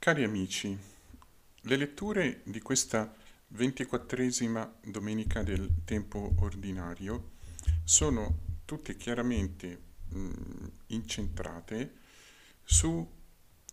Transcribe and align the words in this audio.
Cari 0.00 0.24
amici, 0.24 0.74
le 1.60 1.76
letture 1.76 2.40
di 2.44 2.62
questa 2.62 3.14
ventiquattresima 3.48 4.76
domenica 4.82 5.42
del 5.42 5.82
tempo 5.84 6.32
ordinario 6.38 7.32
sono 7.84 8.38
tutte 8.64 8.96
chiaramente 8.96 9.78
mh, 10.08 10.30
incentrate 10.86 11.96
su 12.64 13.06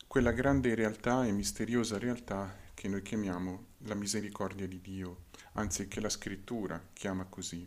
quella 0.05 0.33
grande 0.33 0.75
realtà 0.75 1.25
e 1.25 1.31
misteriosa 1.31 1.97
realtà 1.97 2.53
che 2.73 2.89
noi 2.89 3.03
chiamiamo 3.03 3.67
la 3.85 3.95
misericordia 3.95 4.67
di 4.67 4.81
Dio, 4.81 5.27
anzi 5.53 5.87
che 5.87 6.01
la 6.01 6.09
scrittura 6.09 6.89
chiama 6.91 7.23
così. 7.23 7.65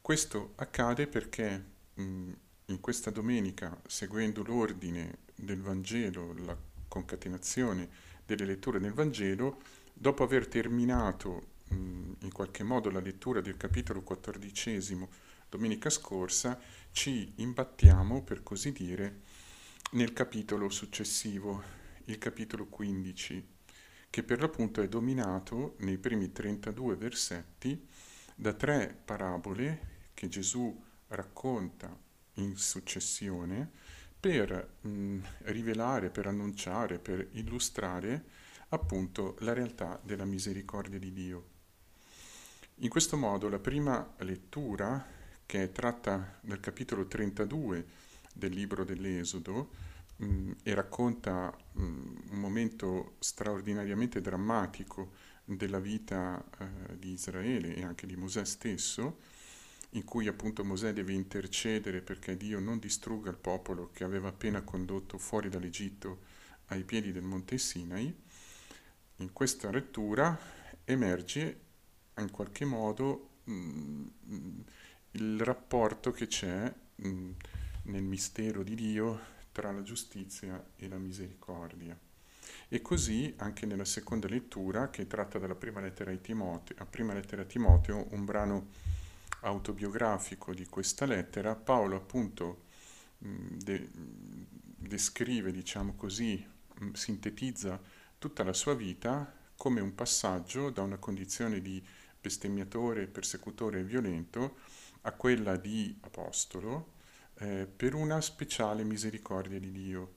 Questo 0.00 0.52
accade 0.54 1.06
perché 1.06 1.64
mh, 1.92 2.32
in 2.64 2.80
questa 2.80 3.10
domenica, 3.10 3.78
seguendo 3.86 4.42
l'ordine 4.42 5.18
del 5.34 5.60
Vangelo, 5.60 6.32
la 6.32 6.56
concatenazione 6.88 7.88
delle 8.24 8.44
letture 8.44 8.80
del 8.80 8.92
Vangelo, 8.92 9.60
dopo 9.92 10.22
aver 10.22 10.48
terminato 10.48 11.50
mh, 11.68 12.12
in 12.20 12.32
qualche 12.32 12.62
modo 12.62 12.90
la 12.90 13.00
lettura 13.00 13.40
del 13.40 13.56
capitolo 13.56 14.02
quattordicesimo 14.02 15.08
domenica 15.48 15.90
scorsa, 15.90 16.58
ci 16.90 17.32
imbattiamo, 17.36 18.22
per 18.22 18.42
così 18.42 18.72
dire, 18.72 19.20
nel 19.92 20.12
capitolo 20.12 20.68
successivo, 20.68 21.62
il 22.06 22.18
capitolo 22.18 22.66
15, 22.66 23.46
che 24.10 24.22
per 24.22 24.40
l'appunto 24.40 24.82
è 24.82 24.88
dominato 24.88 25.76
nei 25.78 25.98
primi 25.98 26.32
32 26.32 26.96
versetti 26.96 27.86
da 28.34 28.52
tre 28.52 28.96
parabole 29.04 30.10
che 30.14 30.28
Gesù 30.28 30.82
racconta 31.08 31.96
in 32.34 32.56
successione 32.56 33.70
per 34.20 34.76
mh, 34.80 35.18
rivelare, 35.42 36.10
per 36.10 36.26
annunciare, 36.26 36.98
per 36.98 37.28
illustrare 37.32 38.24
appunto 38.70 39.36
la 39.40 39.52
realtà 39.52 40.00
della 40.02 40.24
misericordia 40.24 40.98
di 40.98 41.12
Dio. 41.12 41.56
In 42.76 42.88
questo 42.88 43.16
modo 43.16 43.48
la 43.48 43.58
prima 43.58 44.14
lettura, 44.18 45.04
che 45.46 45.64
è 45.64 45.72
tratta 45.72 46.38
dal 46.40 46.60
capitolo 46.60 47.06
32 47.06 47.86
del 48.34 48.52
libro 48.52 48.84
dell'Esodo, 48.84 49.70
mh, 50.16 50.52
e 50.62 50.74
racconta 50.74 51.56
mh, 51.72 51.80
un 51.82 52.38
momento 52.38 53.14
straordinariamente 53.18 54.20
drammatico 54.20 55.12
della 55.44 55.80
vita 55.80 56.44
eh, 56.58 56.98
di 56.98 57.12
Israele 57.12 57.74
e 57.74 57.82
anche 57.82 58.06
di 58.06 58.16
Mosè 58.16 58.44
stesso, 58.44 59.18
in 59.92 60.04
cui 60.04 60.26
appunto 60.28 60.64
Mosè 60.64 60.92
deve 60.92 61.12
intercedere 61.12 62.02
perché 62.02 62.36
Dio 62.36 62.60
non 62.60 62.78
distrugga 62.78 63.30
il 63.30 63.38
popolo 63.38 63.90
che 63.92 64.04
aveva 64.04 64.28
appena 64.28 64.62
condotto 64.62 65.16
fuori 65.18 65.48
dall'Egitto 65.48 66.36
ai 66.66 66.84
piedi 66.84 67.12
del 67.12 67.22
monte 67.22 67.56
Sinai, 67.56 68.14
in 69.16 69.32
questa 69.32 69.70
lettura 69.70 70.38
emerge 70.84 71.60
in 72.18 72.30
qualche 72.30 72.64
modo 72.64 73.30
mh, 73.44 73.52
mm, 73.52 74.60
il 75.12 75.40
rapporto 75.40 76.10
che 76.10 76.26
c'è 76.26 76.72
mh, 76.96 77.08
mm, 77.08 77.30
nel 77.84 78.02
mistero 78.02 78.62
di 78.62 78.74
Dio 78.74 79.36
tra 79.52 79.72
la 79.72 79.82
giustizia 79.82 80.62
e 80.76 80.88
la 80.88 80.98
misericordia. 80.98 81.98
E 82.68 82.82
così 82.82 83.32
anche 83.38 83.66
nella 83.66 83.84
seconda 83.84 84.28
lettura, 84.28 84.90
che 84.90 85.06
tratta 85.06 85.38
dalla 85.38 85.54
prima 85.54 85.80
lettera, 85.80 86.14
Timoteo, 86.16 86.86
prima 86.88 87.14
lettera 87.14 87.42
a 87.42 87.46
Timoteo, 87.46 88.08
un 88.10 88.24
brano 88.24 88.68
autobiografico 89.40 90.52
di 90.54 90.66
questa 90.66 91.06
lettera, 91.06 91.54
Paolo 91.54 91.96
appunto 91.96 92.64
de- 93.18 93.88
descrive, 93.92 95.52
diciamo 95.52 95.94
così, 95.94 96.44
sintetizza 96.92 97.80
tutta 98.18 98.44
la 98.44 98.52
sua 98.52 98.74
vita 98.74 99.32
come 99.56 99.80
un 99.80 99.94
passaggio 99.94 100.70
da 100.70 100.82
una 100.82 100.98
condizione 100.98 101.60
di 101.60 101.84
bestemmiatore, 102.20 103.06
persecutore 103.06 103.80
e 103.80 103.84
violento 103.84 104.58
a 105.02 105.12
quella 105.12 105.56
di 105.56 105.96
apostolo 106.00 106.94
eh, 107.38 107.66
per 107.66 107.94
una 107.94 108.20
speciale 108.20 108.84
misericordia 108.84 109.58
di 109.58 109.70
Dio. 109.70 110.14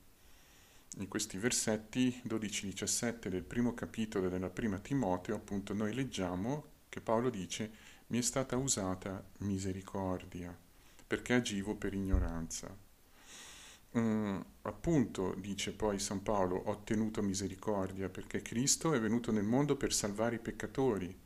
In 0.98 1.08
questi 1.08 1.38
versetti 1.38 2.22
12-17 2.28 3.30
del 3.30 3.44
primo 3.44 3.74
capitolo 3.74 4.28
della 4.28 4.50
prima 4.50 4.78
Timoteo, 4.80 5.36
appunto, 5.36 5.74
noi 5.74 5.94
leggiamo 5.94 6.66
che 6.90 7.00
Paolo 7.00 7.30
dice 7.30 7.72
mi 8.12 8.18
è 8.18 8.22
stata 8.22 8.58
usata 8.58 9.24
misericordia, 9.40 10.54
perché 11.08 11.34
agivo 11.34 11.76
per 11.76 11.94
ignoranza. 11.94 12.76
Mm, 13.98 14.40
appunto, 14.64 15.34
dice 15.38 15.72
poi 15.72 15.98
San 15.98 16.22
Paolo, 16.22 16.58
ho 16.58 16.72
ottenuto 16.72 17.22
misericordia 17.22 18.10
perché 18.10 18.42
Cristo 18.42 18.94
è 18.94 19.00
venuto 19.00 19.32
nel 19.32 19.46
mondo 19.46 19.78
per 19.78 19.94
salvare 19.94 20.36
i 20.36 20.40
peccatori 20.40 21.18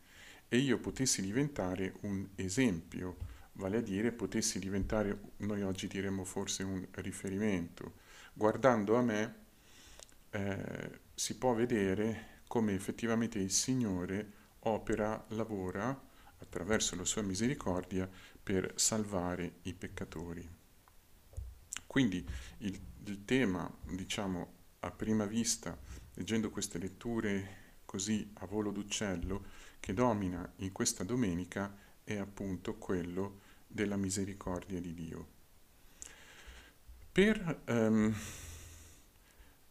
e 0.47 0.57
io 0.57 0.77
potessi 0.77 1.23
diventare 1.23 1.95
un 2.01 2.27
esempio, 2.35 3.17
vale 3.53 3.77
a 3.77 3.81
dire 3.81 4.11
potessi 4.11 4.59
diventare, 4.59 5.19
noi 5.37 5.63
oggi 5.63 5.87
diremmo 5.87 6.23
forse 6.23 6.61
un 6.61 6.85
riferimento. 6.91 7.93
Guardando 8.31 8.95
a 8.95 9.01
me 9.01 9.35
eh, 10.29 10.99
si 11.15 11.35
può 11.35 11.55
vedere 11.55 12.41
come 12.47 12.75
effettivamente 12.75 13.39
il 13.39 13.51
Signore 13.51 14.43
opera, 14.59 15.23
lavora, 15.29 16.04
attraverso 16.55 16.95
la 16.95 17.03
sua 17.03 17.21
misericordia 17.21 18.09
per 18.41 18.71
salvare 18.75 19.55
i 19.63 19.73
peccatori. 19.73 20.47
Quindi 21.85 22.25
il, 22.59 22.79
il 23.03 23.25
tema, 23.25 23.69
diciamo, 23.83 24.53
a 24.79 24.91
prima 24.91 25.25
vista, 25.25 25.77
leggendo 26.13 26.49
queste 26.49 26.77
letture 26.77 27.63
così 27.83 28.31
a 28.35 28.45
volo 28.45 28.71
d'uccello, 28.71 29.43
che 29.81 29.93
domina 29.93 30.49
in 30.57 30.71
questa 30.71 31.03
domenica 31.03 31.75
è 32.05 32.15
appunto 32.15 32.75
quello 32.75 33.41
della 33.67 33.97
misericordia 33.97 34.79
di 34.79 34.93
Dio. 34.93 35.27
Per, 37.11 37.63
ehm, 37.65 38.15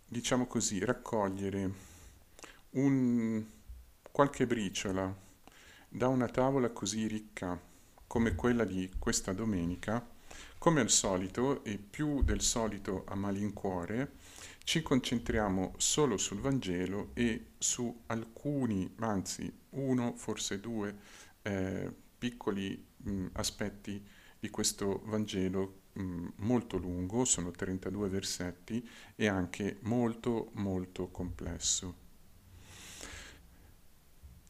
diciamo 0.06 0.46
così, 0.46 0.84
raccogliere 0.84 1.72
un, 2.72 3.42
qualche 4.10 4.46
briciola 4.46 5.23
da 5.94 6.08
una 6.08 6.26
tavola 6.26 6.70
così 6.70 7.06
ricca 7.06 7.56
come 8.08 8.34
quella 8.34 8.64
di 8.64 8.90
questa 8.98 9.32
domenica, 9.32 10.04
come 10.58 10.80
al 10.80 10.90
solito 10.90 11.62
e 11.62 11.78
più 11.78 12.24
del 12.24 12.40
solito 12.40 13.04
a 13.06 13.14
malincuore, 13.14 14.14
ci 14.64 14.82
concentriamo 14.82 15.74
solo 15.76 16.16
sul 16.16 16.40
Vangelo 16.40 17.10
e 17.14 17.50
su 17.58 18.02
alcuni, 18.06 18.92
anzi 18.96 19.48
uno, 19.70 20.16
forse 20.16 20.58
due 20.58 20.96
eh, 21.42 21.94
piccoli 22.18 22.84
mh, 22.96 23.26
aspetti 23.34 24.04
di 24.40 24.50
questo 24.50 25.00
Vangelo 25.04 25.82
mh, 25.92 26.26
molto 26.38 26.76
lungo, 26.76 27.24
sono 27.24 27.52
32 27.52 28.08
versetti 28.08 28.84
e 29.14 29.28
anche 29.28 29.78
molto 29.82 30.50
molto 30.54 31.06
complesso. 31.06 32.03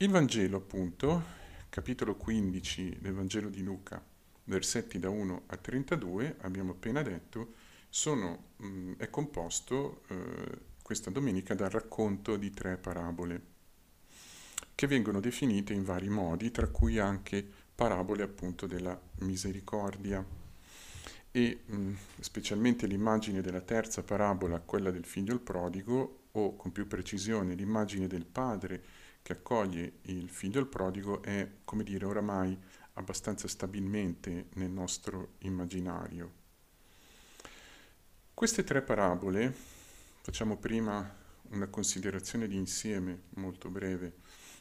Il 0.05 0.11
Vangelo, 0.11 0.59
appunto, 0.59 1.23
capitolo 1.71 2.15
15 2.15 2.99
del 3.01 3.15
Vangelo 3.15 3.49
di 3.49 3.63
Luca, 3.63 4.05
versetti 4.45 4.99
da 4.99 5.09
1 5.09 5.45
a 5.47 5.57
32, 5.57 6.37
abbiamo 6.43 6.73
appena 6.73 7.01
detto, 7.01 7.55
sono, 7.89 8.49
mh, 8.57 8.67
mm, 8.67 8.93
è 8.99 9.09
composto 9.09 10.03
eh, 10.09 10.59
questa 10.83 11.09
domenica 11.09 11.55
dal 11.55 11.71
racconto 11.71 12.37
di 12.37 12.51
tre 12.51 12.77
parabole, 12.77 13.41
che 14.75 14.87
vengono 14.87 15.21
definite 15.21 15.73
in 15.73 15.85
vari 15.85 16.11
modi, 16.11 16.51
tra 16.51 16.69
cui 16.69 16.99
anche 16.99 17.43
parabole 17.75 18.25
appunto 18.25 18.67
della 18.67 19.01
misericordia. 19.21 20.23
E 21.31 21.61
mh, 21.65 21.77
mm, 21.77 21.95
specialmente 22.21 22.87
l'immagine 22.87 23.41
della 23.41 23.63
terza 23.63 24.03
parabola, 24.03 24.61
quella 24.61 24.91
del 24.91 25.07
figlio 25.07 25.33
il 25.33 25.41
prodigo, 25.41 26.25
o 26.33 26.57
con 26.57 26.73
più 26.73 26.87
precisione 26.87 27.55
l'immagine 27.55 28.07
del 28.07 28.27
padre, 28.27 29.04
che 29.25 29.33
accoglie 29.33 30.01
il 30.03 30.29
figlio 30.29 30.61
il 30.61 30.67
prodigo 30.67 31.23
è, 31.23 31.51
come 31.65 31.83
dire, 31.83 32.05
oramai 32.05 32.61
abbastanza 32.93 33.49
stabilmente 33.49 34.49
nel 34.57 34.69
nostro 34.69 35.37
immaginario. 35.39 36.31
Queste 38.35 38.65
tre 38.65 38.83
parabole, 38.83 39.51
facciamo 40.21 40.59
prima 40.59 41.11
una 41.53 41.69
considerazione 41.69 42.47
di 42.47 42.57
insieme 42.57 43.23
molto 43.37 43.71
breve 43.71 44.17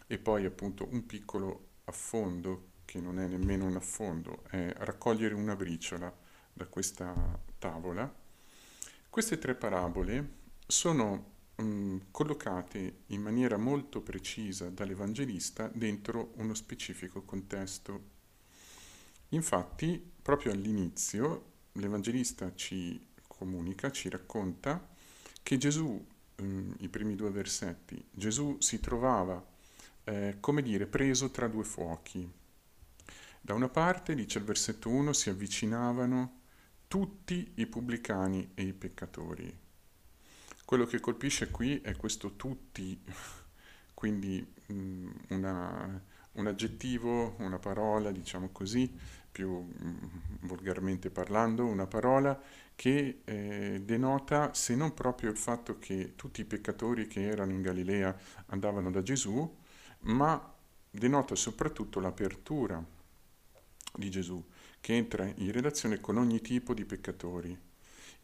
e 0.08 0.18
poi 0.18 0.46
appunto 0.46 0.88
un 0.90 1.06
piccolo 1.06 1.72
affondo, 1.84 2.70
che 2.86 3.02
non 3.02 3.20
è 3.20 3.28
nemmeno 3.28 3.66
un 3.66 3.76
affondo, 3.76 4.46
è 4.48 4.74
raccogliere 4.78 5.34
una 5.34 5.58
briciola 5.58 6.16
da 6.54 6.66
questa 6.68 7.38
tavola. 7.60 8.10
Queste 9.10 9.38
tre 9.38 9.56
parabole 9.56 10.36
sono 10.66 11.32
mm, 11.62 11.98
collocate 12.12 13.04
in 13.08 13.22
maniera 13.22 13.58
molto 13.58 14.02
precisa 14.02 14.70
dall'Evangelista 14.70 15.70
dentro 15.74 16.34
uno 16.38 16.54
specifico 16.54 17.24
contesto. 17.24 18.12
Infatti, 19.30 20.12
proprio 20.22 20.52
all'inizio, 20.52 21.52
l'Evangelista 21.74 22.54
ci 22.56 23.08
comunica, 23.28 23.92
ci 23.92 24.10
racconta 24.10 24.90
che 25.42 25.58
Gesù 25.58 26.06
um, 26.38 26.76
i 26.80 26.90
primi 26.90 27.16
due 27.16 27.32
versetti, 27.32 28.04
Gesù 28.12 28.58
si 28.60 28.80
trovava, 28.80 29.44
eh, 30.04 30.38
come 30.40 30.62
dire, 30.62 30.86
preso 30.86 31.30
tra 31.32 31.48
due 31.48 31.64
fuochi. 31.64 32.30
Da 33.42 33.54
una 33.54 33.70
parte, 33.70 34.16
dice 34.16 34.38
il 34.38 34.46
versetto 34.46 34.90
1, 34.90 35.12
si 35.14 35.30
avvicinavano 35.30 36.40
tutti 36.88 37.52
i 37.56 37.66
pubblicani 37.66 38.52
e 38.54 38.64
i 38.64 38.74
peccatori. 38.74 39.54
Quello 40.66 40.86
che 40.86 41.00
colpisce 41.00 41.50
qui 41.50 41.82
è 41.82 41.96
questo 41.96 42.36
tutti, 42.36 43.00
quindi 43.94 44.46
um, 44.68 45.14
una, 45.30 46.02
un 46.34 46.48
aggettivo, 46.48 47.36
una 47.40 47.60
parola, 47.60 48.12
diciamo 48.12 48.50
così, 48.52 48.92
più 49.32 49.50
um, 49.50 50.10
volgarmente 50.42 51.10
parlando, 51.10 51.66
una 51.66 51.86
parola 51.86 52.40
che 52.76 53.22
eh, 53.26 53.82
denota 53.84 54.54
se 54.54 54.76
non 54.76 54.94
proprio 54.94 55.30
il 55.30 55.38
fatto 55.38 55.78
che 55.80 56.14
tutti 56.16 56.42
i 56.42 56.46
peccatori 56.46 57.08
che 57.08 57.28
erano 57.28 57.52
in 57.52 57.62
Galilea 57.62 58.16
andavano 58.48 58.90
da 58.90 59.04
Gesù, 59.04 59.58
ma 60.02 60.54
denota 60.90 61.36
soprattutto 61.36 62.00
l'apertura 62.00 62.84
di 63.96 64.10
Gesù, 64.10 64.44
che 64.80 64.94
entra 64.96 65.32
in 65.36 65.52
relazione 65.52 66.00
con 66.00 66.18
ogni 66.18 66.42
tipo 66.42 66.74
di 66.74 66.86
peccatori. 66.86 67.72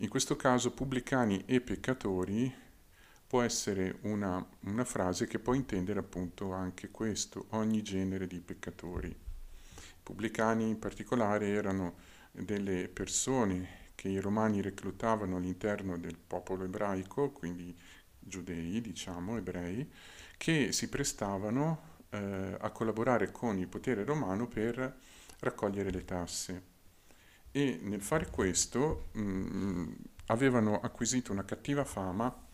In 0.01 0.07
questo 0.07 0.38
caso 0.38 0.72
pubblicani 0.72 1.44
e 1.46 1.60
peccatori 1.60 2.50
può 3.28 3.42
essere 3.42 3.98
una, 4.04 4.44
una 4.62 4.86
frase 4.86 5.28
che 5.28 5.40
può 5.40 5.54
intendere 5.54 6.00
appunto 6.00 6.54
anche 6.54 6.90
questo, 6.90 7.48
ogni 7.50 7.81
genere 7.81 8.25
di 8.25 8.40
peccatori. 8.40 9.10
I 9.10 10.01
pubblicani 10.01 10.69
in 10.69 10.80
particolare 10.80 11.50
erano 11.50 11.96
delle 12.31 12.88
persone 12.88 13.88
che 13.96 14.07
i 14.07 14.22
romani 14.22 14.62
reclutavano 14.62 15.36
all'interno 15.36 15.98
del 15.98 16.18
popolo 16.18 16.63
ebraico, 16.63 17.31
quindi 17.31 17.78
giudei, 18.18 18.80
diciamo, 18.80 19.36
ebrei, 19.36 19.92
che 20.38 20.72
si 20.72 20.88
prestavano 20.88 21.98
eh, 22.12 22.56
a 22.57 22.69
collaborare 22.69 23.31
con 23.31 23.57
il 23.57 23.68
potere 23.68 24.06
romano 24.06 24.48
per 24.48 24.98
raccogliere 25.40 25.92
le 25.92 26.06
tasse. 26.06 26.69
E 27.51 27.80
nel 27.81 28.01
fare 28.01 28.30
questo 28.30 29.10
mh, 29.13 29.22
mm, 29.22 29.92
avevano 30.28 30.80
acquisito 30.80 31.31
una 31.31 31.46
cattiva 31.46 31.84
fama 31.84 32.48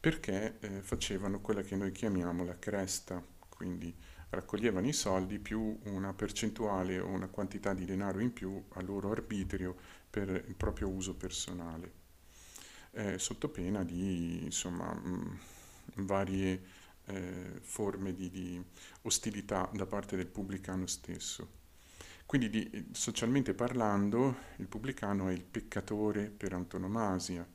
perché 0.00 0.58
eh, 0.60 0.82
facevano 0.82 1.40
quella 1.40 1.62
che 1.62 1.76
noi 1.76 1.92
chiamiamo 1.92 2.44
la 2.44 2.58
cresta, 2.58 3.22
quindi 3.48 3.94
raccoglievano 4.30 4.88
i 4.88 4.92
soldi 4.92 5.38
più 5.38 5.78
una 5.84 6.12
percentuale 6.14 6.98
o 6.98 7.06
una 7.06 7.28
quantità 7.28 7.74
di 7.74 7.84
denaro 7.84 8.18
in 8.20 8.32
più 8.32 8.64
a 8.70 8.82
loro 8.82 9.10
arbitrio 9.10 9.76
per 10.08 10.28
il 10.28 10.54
proprio 10.56 10.88
uso 10.88 11.14
personale, 11.14 11.92
eh, 12.92 13.18
sotto 13.18 13.48
pena 13.50 13.84
di 13.84 14.42
insomma, 14.44 14.92
mh, 14.92 15.38
varie 15.96 16.62
eh, 17.06 17.58
forme 17.60 18.14
di, 18.14 18.30
di, 18.30 18.64
ostilità 19.02 19.70
da 19.72 19.86
parte 19.86 20.16
del 20.16 20.26
pubblicano 20.26 20.86
stesso. 20.86 21.60
Quindi 22.32 22.48
di, 22.48 22.88
socialmente 22.92 23.52
parlando 23.52 24.36
il 24.56 24.66
pubblicano 24.66 25.28
è 25.28 25.32
il 25.34 25.44
peccatore 25.44 26.30
per 26.30 26.54
antonomasia, 26.54 27.46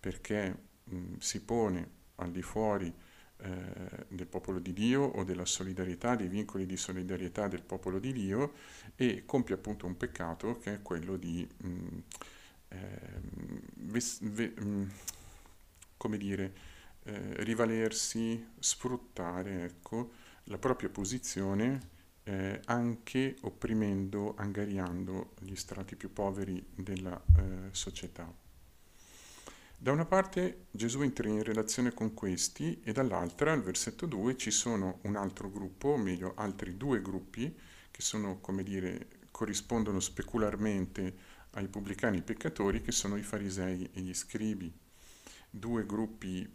perché 0.00 0.56
mh, 0.84 1.16
si 1.18 1.42
pone 1.42 1.90
al 2.14 2.30
di 2.30 2.40
fuori 2.40 2.90
eh, 3.36 4.06
del 4.08 4.26
popolo 4.26 4.60
di 4.60 4.72
Dio 4.72 5.02
o 5.02 5.24
della 5.24 5.44
solidarietà, 5.44 6.16
dei 6.16 6.28
vincoli 6.28 6.64
di 6.64 6.78
solidarietà 6.78 7.48
del 7.48 7.60
popolo 7.60 7.98
di 7.98 8.14
Dio 8.14 8.54
e 8.96 9.24
compie 9.26 9.56
appunto 9.56 9.84
un 9.84 9.98
peccato 9.98 10.56
che 10.58 10.72
è 10.76 10.80
quello 10.80 11.18
di, 11.18 11.46
mh, 11.58 11.68
mm, 11.68 11.98
eh, 12.68 13.20
ves- 13.74 14.20
ve- 14.22 14.54
mh, 14.56 14.64
mm, 14.64 14.88
come 15.98 16.16
dire, 16.16 16.54
eh, 17.02 17.44
rivalersi, 17.44 18.42
sfruttare 18.58 19.64
ecco, 19.64 20.12
la 20.44 20.56
propria 20.56 20.88
posizione 20.88 21.92
eh, 22.24 22.60
anche 22.66 23.36
opprimendo, 23.42 24.34
angariando 24.36 25.34
gli 25.40 25.54
strati 25.54 25.96
più 25.96 26.12
poveri 26.12 26.64
della 26.74 27.22
eh, 27.36 27.68
società. 27.70 28.32
Da 29.76 29.92
una 29.92 30.06
parte 30.06 30.66
Gesù 30.70 31.02
entra 31.02 31.28
in 31.28 31.42
relazione 31.42 31.92
con 31.92 32.14
questi 32.14 32.80
e 32.82 32.92
dall'altra, 32.92 33.52
al 33.52 33.62
versetto 33.62 34.06
2, 34.06 34.36
ci 34.36 34.50
sono 34.50 35.00
un 35.02 35.16
altro 35.16 35.50
gruppo, 35.50 35.88
o 35.88 35.96
meglio 35.98 36.32
altri 36.36 36.76
due 36.78 37.02
gruppi, 37.02 37.54
che 37.90 38.00
sono, 38.00 38.40
come 38.40 38.62
dire, 38.62 39.08
corrispondono 39.30 40.00
specularmente 40.00 41.14
ai 41.50 41.68
pubblicani 41.68 42.22
peccatori, 42.22 42.80
che 42.80 42.92
sono 42.92 43.16
i 43.16 43.22
farisei 43.22 43.90
e 43.92 44.00
gli 44.00 44.14
scribi, 44.14 44.72
due 45.50 45.84
gruppi 45.84 46.50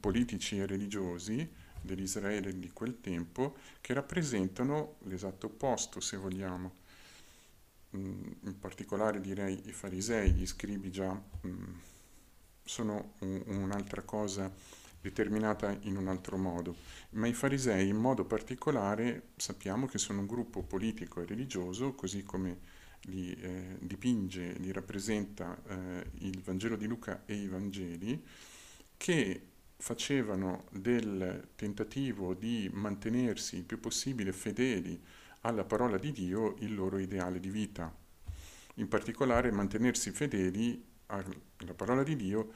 politici 0.00 0.58
e 0.58 0.66
religiosi 0.66 1.48
dell'Israele 1.84 2.58
di 2.58 2.70
quel 2.72 3.00
tempo 3.00 3.56
che 3.80 3.92
rappresentano 3.94 4.96
l'esatto 5.04 5.46
opposto, 5.46 6.00
se 6.00 6.16
vogliamo. 6.16 6.82
Mm, 7.96 8.22
in 8.44 8.58
particolare 8.58 9.20
direi 9.20 9.60
i 9.66 9.72
farisei, 9.72 10.32
gli 10.32 10.46
scribi 10.46 10.90
già 10.90 11.12
mm, 11.46 11.74
sono 12.64 13.14
un, 13.20 13.42
un'altra 13.46 14.02
cosa 14.02 14.52
determinata 15.00 15.76
in 15.82 15.96
un 15.96 16.08
altro 16.08 16.38
modo, 16.38 16.76
ma 17.10 17.26
i 17.26 17.34
farisei 17.34 17.88
in 17.88 17.96
modo 17.96 18.24
particolare 18.24 19.28
sappiamo 19.36 19.86
che 19.86 19.98
sono 19.98 20.20
un 20.20 20.26
gruppo 20.26 20.62
politico 20.62 21.20
e 21.20 21.26
religioso, 21.26 21.94
così 21.94 22.22
come 22.22 22.58
li 23.02 23.34
eh, 23.34 23.76
dipinge, 23.80 24.54
li 24.54 24.72
rappresenta 24.72 25.60
eh, 25.66 26.06
il 26.20 26.40
Vangelo 26.40 26.76
di 26.76 26.86
Luca 26.86 27.22
e 27.26 27.34
i 27.34 27.48
Vangeli, 27.48 28.24
che 28.96 29.48
facevano 29.76 30.64
del 30.70 31.48
tentativo 31.56 32.34
di 32.34 32.70
mantenersi 32.72 33.56
il 33.56 33.64
più 33.64 33.80
possibile 33.80 34.32
fedeli 34.32 35.00
alla 35.40 35.64
parola 35.64 35.98
di 35.98 36.12
Dio 36.12 36.56
il 36.60 36.74
loro 36.74 36.98
ideale 36.98 37.40
di 37.40 37.50
vita. 37.50 37.94
In 38.74 38.88
particolare 38.88 39.50
mantenersi 39.50 40.10
fedeli 40.10 40.82
alla 41.06 41.74
parola 41.74 42.02
di 42.02 42.16
Dio 42.16 42.52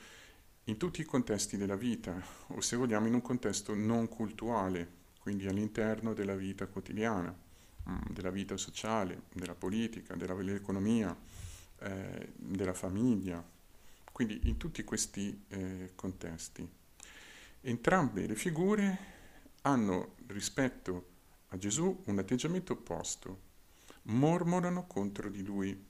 in 0.64 0.76
tutti 0.76 1.00
i 1.00 1.04
contesti 1.04 1.56
della 1.56 1.76
vita, 1.76 2.20
o 2.48 2.60
se 2.60 2.76
vogliamo 2.76 3.06
in 3.06 3.14
un 3.14 3.22
contesto 3.22 3.74
non 3.74 4.08
cultuale, 4.08 4.96
quindi 5.20 5.46
all'interno 5.46 6.12
della 6.12 6.34
vita 6.34 6.66
quotidiana, 6.66 7.34
mm, 7.88 7.98
della 8.10 8.30
vita 8.30 8.56
sociale, 8.56 9.22
della 9.32 9.54
politica, 9.54 10.14
dell'economia, 10.14 11.16
eh, 11.80 12.32
della 12.36 12.74
famiglia, 12.74 13.42
quindi 14.12 14.40
in 14.44 14.56
tutti 14.56 14.82
questi 14.84 15.44
eh, 15.48 15.92
contesti. 15.94 16.68
Entrambe 17.60 18.26
le 18.26 18.36
figure 18.36 18.98
hanno 19.62 20.14
rispetto 20.28 21.06
a 21.48 21.58
Gesù 21.58 22.02
un 22.06 22.18
atteggiamento 22.18 22.74
opposto, 22.74 23.40
mormorano 24.02 24.86
contro 24.86 25.28
di 25.28 25.42
lui. 25.42 25.86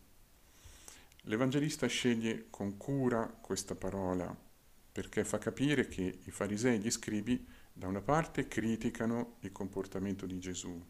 L'Evangelista 1.23 1.87
sceglie 1.87 2.47
con 2.49 2.78
cura 2.78 3.26
questa 3.26 3.75
parola 3.75 4.35
perché 4.90 5.25
fa 5.25 5.37
capire 5.37 5.87
che 5.88 6.21
i 6.25 6.31
farisei 6.31 6.76
e 6.76 6.78
gli 6.78 6.90
scribi 6.90 7.47
da 7.71 7.87
una 7.87 8.00
parte 8.00 8.49
criticano 8.49 9.37
il 9.40 9.52
comportamento 9.52 10.25
di 10.25 10.38
Gesù, 10.40 10.83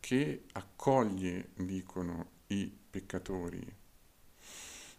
che 0.00 0.46
accoglie, 0.52 1.50
dicono, 1.56 2.38
i 2.48 2.74
peccatori 2.90 3.76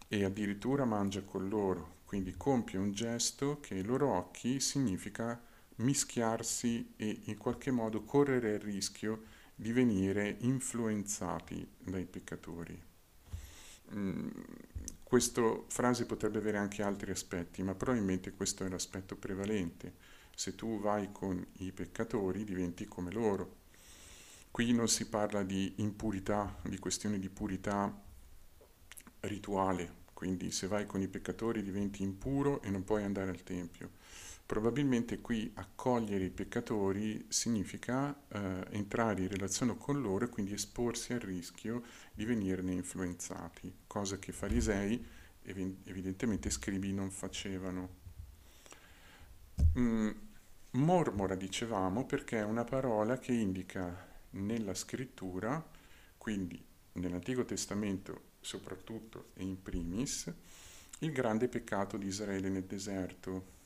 e 0.08 0.24
addirittura 0.24 0.84
mangia 0.84 1.22
con 1.22 1.48
loro, 1.48 2.00
quindi 2.12 2.36
compie 2.36 2.78
un 2.78 2.92
gesto 2.92 3.58
che 3.60 3.72
ai 3.72 3.84
loro 3.84 4.12
occhi 4.12 4.60
significa 4.60 5.40
mischiarsi 5.76 6.92
e 6.96 7.22
in 7.24 7.38
qualche 7.38 7.70
modo 7.70 8.02
correre 8.02 8.52
il 8.52 8.60
rischio 8.60 9.22
di 9.54 9.72
venire 9.72 10.36
influenzati 10.40 11.66
dai 11.78 12.04
peccatori. 12.04 12.78
Mm, 13.94 14.28
questa 15.02 15.40
frase 15.68 16.04
potrebbe 16.04 16.36
avere 16.36 16.58
anche 16.58 16.82
altri 16.82 17.12
aspetti, 17.12 17.62
ma 17.62 17.74
probabilmente 17.74 18.32
questo 18.32 18.62
è 18.66 18.68
l'aspetto 18.68 19.16
prevalente. 19.16 19.94
Se 20.34 20.54
tu 20.54 20.80
vai 20.80 21.10
con 21.12 21.42
i 21.60 21.72
peccatori 21.72 22.44
diventi 22.44 22.84
come 22.84 23.10
loro. 23.10 23.56
Qui 24.50 24.70
non 24.74 24.88
si 24.88 25.08
parla 25.08 25.42
di 25.44 25.72
impurità, 25.76 26.58
di 26.60 26.78
questione 26.78 27.18
di 27.18 27.30
purità 27.30 27.90
rituale, 29.20 30.00
quindi 30.22 30.52
se 30.52 30.68
vai 30.68 30.86
con 30.86 31.00
i 31.00 31.08
peccatori 31.08 31.64
diventi 31.64 32.04
impuro 32.04 32.62
e 32.62 32.70
non 32.70 32.84
puoi 32.84 33.02
andare 33.02 33.30
al 33.30 33.42
Tempio. 33.42 33.90
Probabilmente 34.46 35.20
qui 35.20 35.50
accogliere 35.54 36.26
i 36.26 36.30
peccatori 36.30 37.26
significa 37.26 38.16
eh, 38.28 38.64
entrare 38.70 39.22
in 39.22 39.28
relazione 39.28 39.76
con 39.76 40.00
loro 40.00 40.24
e 40.24 40.28
quindi 40.28 40.52
esporsi 40.52 41.12
al 41.12 41.18
rischio 41.18 41.82
di 42.14 42.24
venirne 42.24 42.70
influenzati, 42.70 43.74
cosa 43.88 44.20
che 44.20 44.30
i 44.30 44.32
farisei 44.32 45.04
evidentemente 45.42 46.50
scribi 46.50 46.92
non 46.92 47.10
facevano. 47.10 47.88
Mm, 49.76 50.10
mormora, 50.70 51.34
dicevamo, 51.34 52.06
perché 52.06 52.38
è 52.38 52.44
una 52.44 52.62
parola 52.62 53.18
che 53.18 53.32
indica 53.32 54.06
nella 54.30 54.74
scrittura, 54.74 55.68
quindi 56.16 56.64
nell'Antico 56.92 57.44
Testamento 57.44 58.30
soprattutto 58.42 59.30
e 59.34 59.42
in 59.42 59.62
primis, 59.62 60.30
il 60.98 61.12
grande 61.12 61.48
peccato 61.48 61.96
di 61.96 62.06
Israele 62.06 62.50
nel 62.50 62.64
deserto, 62.64 63.60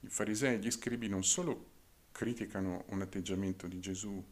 I 0.00 0.08
farisei 0.08 0.56
e 0.56 0.58
gli 0.58 0.70
scribi 0.70 1.08
non 1.08 1.24
solo 1.24 1.74
criticano 2.12 2.84
un 2.88 3.00
atteggiamento 3.00 3.66
di 3.66 3.80
Gesù, 3.80 4.22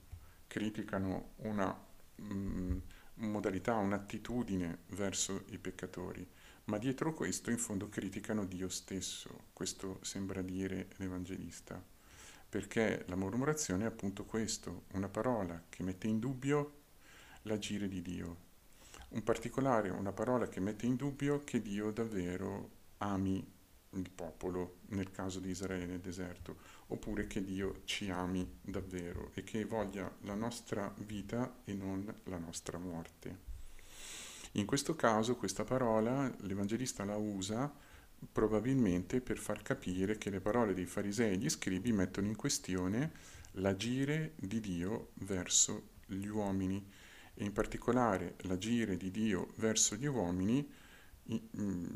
criticano 0.46 1.32
una 1.36 1.76
mh, 2.16 2.76
modalità, 3.14 3.74
un'attitudine 3.76 4.80
verso 4.88 5.44
i 5.50 5.58
peccatori, 5.58 6.26
ma 6.64 6.78
dietro 6.78 7.12
questo 7.12 7.50
in 7.50 7.58
fondo 7.58 7.88
criticano 7.88 8.44
Dio 8.44 8.68
stesso, 8.68 9.46
questo 9.52 9.98
sembra 10.02 10.42
dire 10.42 10.88
l'Evangelista, 10.96 11.82
perché 12.48 13.04
la 13.08 13.16
murmurazione 13.16 13.84
è 13.84 13.88
appunto 13.88 14.24
questo, 14.24 14.84
una 14.92 15.08
parola 15.08 15.62
che 15.68 15.82
mette 15.82 16.06
in 16.06 16.20
dubbio 16.20 16.82
l'agire 17.42 17.88
di 17.88 18.00
Dio, 18.00 18.36
un 19.14 19.22
particolare, 19.22 19.90
una 19.90 20.12
parola 20.12 20.48
che 20.48 20.60
mette 20.60 20.86
in 20.86 20.96
dubbio 20.96 21.42
che 21.44 21.62
Dio 21.62 21.92
davvero 21.92 22.70
ami 22.98 23.52
il 23.90 24.10
popolo, 24.10 24.78
nel 24.88 25.12
caso 25.12 25.38
di 25.38 25.50
Israele 25.50 25.86
nel 25.86 26.00
deserto, 26.00 26.56
oppure 26.88 27.28
che 27.28 27.44
Dio 27.44 27.82
ci 27.84 28.10
ami 28.10 28.58
davvero 28.60 29.30
e 29.34 29.44
che 29.44 29.64
voglia 29.64 30.12
la 30.22 30.34
nostra 30.34 30.92
vita 30.98 31.60
e 31.64 31.74
non 31.74 32.12
la 32.24 32.38
nostra 32.38 32.76
morte. 32.78 33.52
In 34.52 34.66
questo 34.66 34.96
caso 34.96 35.36
questa 35.36 35.64
parola 35.64 36.32
l'Evangelista 36.40 37.04
la 37.04 37.16
usa 37.16 37.72
probabilmente 38.32 39.20
per 39.20 39.38
far 39.38 39.62
capire 39.62 40.18
che 40.18 40.30
le 40.30 40.40
parole 40.40 40.74
dei 40.74 40.86
farisei 40.86 41.34
e 41.34 41.36
gli 41.36 41.48
scribi 41.48 41.92
mettono 41.92 42.26
in 42.26 42.36
questione 42.36 43.12
l'agire 43.52 44.32
di 44.36 44.58
Dio 44.60 45.10
verso 45.14 45.90
gli 46.06 46.26
uomini 46.26 46.84
e 47.34 47.44
in 47.44 47.52
particolare 47.52 48.36
l'agire 48.42 48.96
di 48.96 49.10
Dio 49.10 49.52
verso 49.56 49.96
gli 49.96 50.06
uomini 50.06 50.66
mm, 51.32 51.86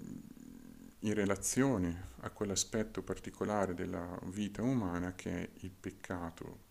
in 1.00 1.14
relazione 1.14 2.09
a 2.21 2.30
quell'aspetto 2.30 3.02
particolare 3.02 3.75
della 3.75 4.18
vita 4.25 4.62
umana 4.62 5.14
che 5.14 5.30
è 5.30 5.49
il 5.61 5.71
peccato. 5.71 6.66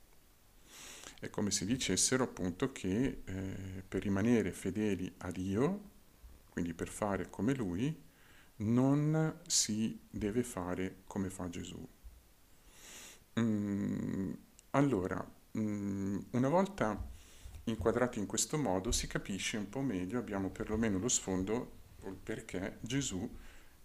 È 1.19 1.29
come 1.29 1.49
se 1.51 1.65
dicessero 1.65 2.25
appunto 2.25 2.71
che 2.71 3.21
eh, 3.23 3.83
per 3.87 4.03
rimanere 4.03 4.51
fedeli 4.51 5.11
a 5.19 5.31
Dio, 5.31 5.95
quindi 6.49 6.73
per 6.73 6.89
fare 6.89 7.29
come 7.29 7.55
Lui, 7.55 8.05
non 8.57 9.39
si 9.47 9.99
deve 10.09 10.43
fare 10.43 10.97
come 11.05 11.29
fa 11.29 11.49
Gesù. 11.49 11.87
Mm, 13.39 14.33
allora, 14.71 15.31
mm, 15.57 16.19
una 16.31 16.49
volta 16.49 17.15
inquadrati 17.69 18.19
in 18.19 18.25
questo 18.25 18.57
modo 18.57 18.91
si 18.91 19.07
capisce 19.07 19.57
un 19.57 19.69
po' 19.69 19.81
meglio, 19.81 20.19
abbiamo 20.19 20.49
perlomeno 20.49 20.97
lo 20.97 21.09
sfondo 21.09 21.71
perché 22.23 22.77
Gesù 22.81 23.29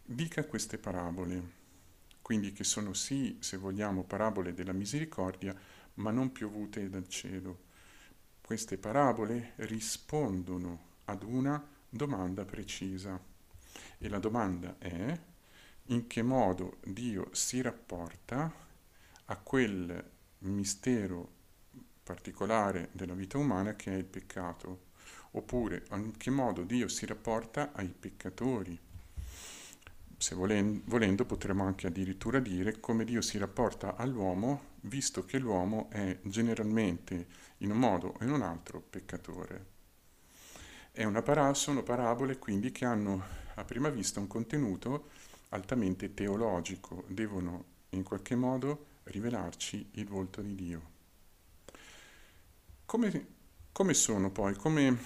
dica 0.05 0.45
queste 0.45 0.79
parabole, 0.79 1.61
quindi 2.23 2.53
che 2.53 2.65
sono 2.65 2.93
sì, 2.93 3.37
se 3.41 3.57
vogliamo, 3.57 4.05
parabole 4.05 4.55
della 4.55 4.73
misericordia, 4.73 5.55
ma 5.95 6.11
non 6.11 6.31
piovute 6.31 6.89
dal 6.89 7.09
cielo. 7.09 7.71
Queste 8.41 8.79
parabole 8.79 9.53
rispondono 9.57 10.91
ad 11.07 11.23
una 11.25 11.65
domanda 11.89 12.45
precisa 12.45 13.21
e 13.99 14.09
la 14.09 14.19
domanda 14.19 14.77
è 14.79 15.21
in 15.87 16.07
che 16.07 16.23
modo 16.23 16.79
Dio 16.85 17.29
si 17.33 17.61
rapporta 17.61 18.53
a 19.25 19.37
quel 19.37 20.11
mistero 20.39 21.41
particolare 22.03 22.89
della 22.93 23.15
vita 23.15 23.39
umana 23.39 23.75
che 23.75 23.93
è 23.93 23.97
il 23.97 24.05
peccato, 24.05 24.91
oppure 25.33 25.85
in 25.93 26.17
che 26.17 26.31
modo 26.31 26.63
Dio 26.63 26.89
si 26.89 27.07
rapporta 27.07 27.73
ai 27.73 27.89
peccatori 27.89 28.79
se 30.23 30.37
volendo 30.37 31.25
potremmo 31.25 31.65
anche 31.65 31.89
addirittura 31.89 32.39
dire 32.39 32.79
come 32.79 33.03
Dio 33.03 33.21
si 33.21 33.39
rapporta 33.39 33.97
all'uomo, 33.97 34.77
visto 34.83 35.25
che 35.25 35.39
l'uomo 35.39 35.91
è 35.91 36.17
generalmente, 36.23 37.27
in 37.59 37.73
un 37.73 37.79
modo 37.79 38.15
o 38.21 38.23
in 38.23 38.31
un 38.31 38.41
altro, 38.41 38.81
peccatore. 38.81 39.67
Para- 41.25 41.55
sono 41.55 41.83
parabole 41.83 42.39
quindi 42.39 42.71
che 42.71 42.85
hanno 42.85 43.21
a 43.55 43.65
prima 43.65 43.89
vista 43.89 44.21
un 44.21 44.29
contenuto 44.29 45.09
altamente 45.49 46.15
teologico, 46.15 47.03
devono 47.09 47.65
in 47.91 48.05
qualche 48.05 48.37
modo 48.37 48.87
rivelarci 49.03 49.91
il 49.95 50.07
volto 50.07 50.41
di 50.41 50.55
Dio. 50.55 50.92
Come, 52.93 53.27
come 53.73 53.95
sono 53.95 54.31
poi, 54.31 54.55
come, 54.55 54.99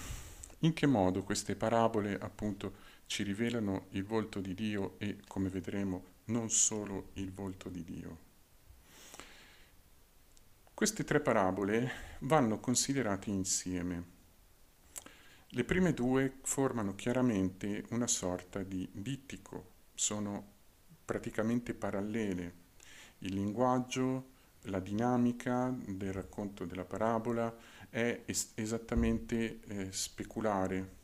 in 0.59 0.73
che 0.73 0.85
modo 0.85 1.23
queste 1.23 1.55
parabole 1.55 2.17
appunto 2.19 2.73
ci 3.05 3.23
rivelano 3.23 3.85
il 3.91 4.03
volto 4.03 4.41
di 4.41 4.53
Dio 4.53 4.99
e, 4.99 5.19
come 5.25 5.47
vedremo, 5.47 6.03
non 6.25 6.49
solo 6.49 7.11
il 7.13 7.31
volto 7.31 7.69
di 7.69 7.85
Dio. 7.85 8.17
Queste 10.73 11.05
tre 11.05 11.21
parabole 11.21 12.17
vanno 12.19 12.59
considerate 12.59 13.29
insieme. 13.29 14.03
Le 15.47 15.63
prime 15.63 15.93
due 15.93 16.39
formano 16.41 16.93
chiaramente 16.93 17.85
una 17.91 18.07
sorta 18.07 18.63
di 18.63 18.85
dittico, 18.91 19.71
sono 19.93 20.45
praticamente 21.05 21.73
parallele. 21.73 22.53
Il 23.19 23.33
linguaggio, 23.33 24.35
la 24.63 24.79
dinamica 24.79 25.73
del 25.85 26.13
racconto 26.13 26.65
della 26.65 26.85
parabola 26.85 27.55
è 27.89 28.21
es- 28.25 28.51
esattamente 28.55 29.59
eh, 29.67 29.91
speculare, 29.91 30.95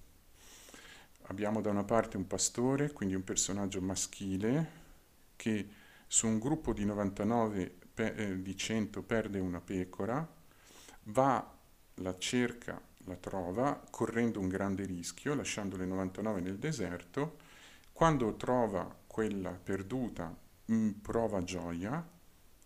abbiamo 1.28 1.62
da 1.62 1.70
una 1.70 1.84
parte 1.84 2.18
un 2.18 2.28
pastore, 2.28 2.92
quindi 2.92 3.16
un 3.16 3.24
personaggio 3.24 3.82
maschile, 3.82 4.82
che 5.36 5.68
su 6.08 6.28
un 6.28 6.40
gruppo 6.40 6.74
di 6.74 6.86
99 6.86 7.72
pe- 7.94 8.14
eh, 8.16 8.42
di 8.42 8.56
100 8.56 9.02
perde 9.02 9.40
una 9.40 9.62
pecora, 9.62 10.28
va, 11.06 11.52
la 11.96 12.18
cerca, 12.18 12.80
la 13.06 13.16
trova, 13.16 13.82
correndo 13.90 14.40
un 14.40 14.48
grande 14.48 14.86
rischio, 14.86 15.36
lasciando 15.36 15.78
le 15.78 15.86
99 15.86 16.42
nel 16.42 16.58
deserto. 16.58 17.38
Quando 17.92 18.36
trova 18.36 18.94
quella 19.08 19.52
perduta, 19.52 20.36
mm, 20.72 20.90
prova 21.02 21.44
gioia 21.44 22.06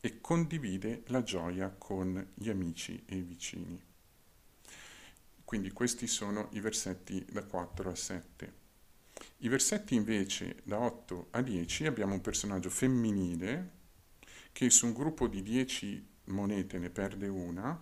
e 0.02 0.22
condivide 0.22 1.04
la 1.08 1.24
gioia 1.24 1.70
con 1.70 2.32
gli 2.34 2.50
amici 2.50 3.04
e 3.06 3.16
i 3.16 3.22
vicini. 3.22 3.82
Quindi 5.44 5.72
questi 5.72 6.08
sono 6.08 6.50
i 6.52 6.60
versetti 6.60 7.26
da 7.32 7.44
4 7.44 7.90
a 7.90 7.96
7. 7.96 8.54
I 9.38 9.48
versetti 9.50 9.96
invece 9.96 10.58
da 10.64 10.80
8 10.80 11.28
a 11.32 11.42
10 11.42 11.86
abbiamo 11.86 12.14
un 12.14 12.22
personaggio 12.22 12.70
femminile 12.70 13.76
che 14.52 14.70
su 14.70 14.88
un 14.88 14.94
gruppo 14.94 15.28
di 15.28 15.42
10 15.42 16.06
monete 16.26 16.80
ne 16.80 16.90
perde 16.90 17.28
una, 17.28 17.82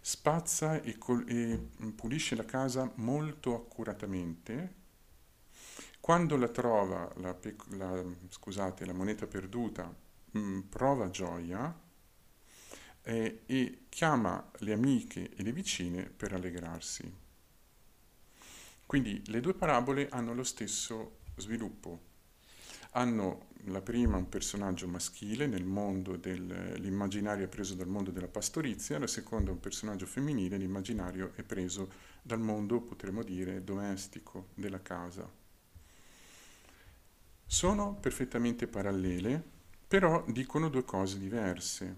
spazza 0.00 0.82
e, 0.82 0.98
col- 0.98 1.24
e 1.26 1.58
pulisce 1.94 2.36
la 2.36 2.44
casa 2.44 2.92
molto 2.96 3.54
accuratamente. 3.54 4.82
Quando 6.00 6.36
la 6.36 6.48
trova, 6.48 7.10
la, 7.16 7.34
la, 7.70 8.04
scusate, 8.28 8.84
la 8.84 8.92
moneta 8.92 9.26
perduta, 9.26 10.03
mm, 10.36 10.60
prova 10.60 11.10
gioia 11.10 11.82
eh, 13.02 13.42
e 13.46 13.84
chiama 13.88 14.50
le 14.58 14.72
amiche 14.72 15.30
e 15.34 15.42
le 15.42 15.52
vicine 15.52 16.04
per 16.04 16.32
allegrarsi. 16.32 17.22
Quindi 18.86 19.22
le 19.26 19.40
due 19.40 19.54
parabole 19.54 20.08
hanno 20.08 20.34
lo 20.34 20.44
stesso 20.44 21.18
sviluppo. 21.36 22.12
Hanno 22.92 23.48
la 23.68 23.80
prima 23.80 24.16
un 24.16 24.28
personaggio 24.28 24.86
maschile 24.86 25.46
nel 25.46 25.64
mondo 25.64 26.16
dell'immaginario 26.16 27.48
preso 27.48 27.74
dal 27.74 27.88
mondo 27.88 28.10
della 28.10 28.28
pastorizia, 28.28 28.98
la 28.98 29.06
seconda 29.06 29.50
un 29.50 29.58
personaggio 29.58 30.06
femminile, 30.06 30.58
l'immaginario 30.58 31.32
è 31.34 31.42
preso 31.42 31.90
dal 32.22 32.40
mondo, 32.40 32.80
potremmo 32.80 33.22
dire, 33.22 33.64
domestico, 33.64 34.48
della 34.54 34.80
casa. 34.80 35.28
Sono 37.46 37.94
perfettamente 37.94 38.66
parallele, 38.66 39.42
però 39.94 40.24
dicono 40.26 40.70
due 40.70 40.82
cose 40.84 41.20
diverse. 41.20 41.96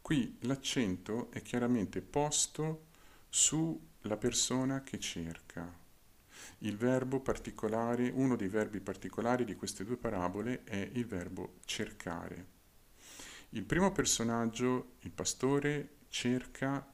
Qui 0.00 0.36
l'accento 0.42 1.28
è 1.32 1.42
chiaramente 1.42 2.00
posto 2.00 2.84
sulla 3.28 4.16
persona 4.16 4.84
che 4.84 5.00
cerca. 5.00 5.68
Il 6.58 6.76
verbo 6.76 7.18
particolare, 7.18 8.10
uno 8.10 8.36
dei 8.36 8.46
verbi 8.46 8.78
particolari 8.78 9.44
di 9.44 9.56
queste 9.56 9.84
due 9.84 9.96
parabole 9.96 10.62
è 10.62 10.88
il 10.92 11.04
verbo 11.04 11.54
cercare. 11.64 12.46
Il 13.48 13.64
primo 13.64 13.90
personaggio, 13.90 14.92
il 15.00 15.10
pastore, 15.10 15.94
cerca 16.06 16.86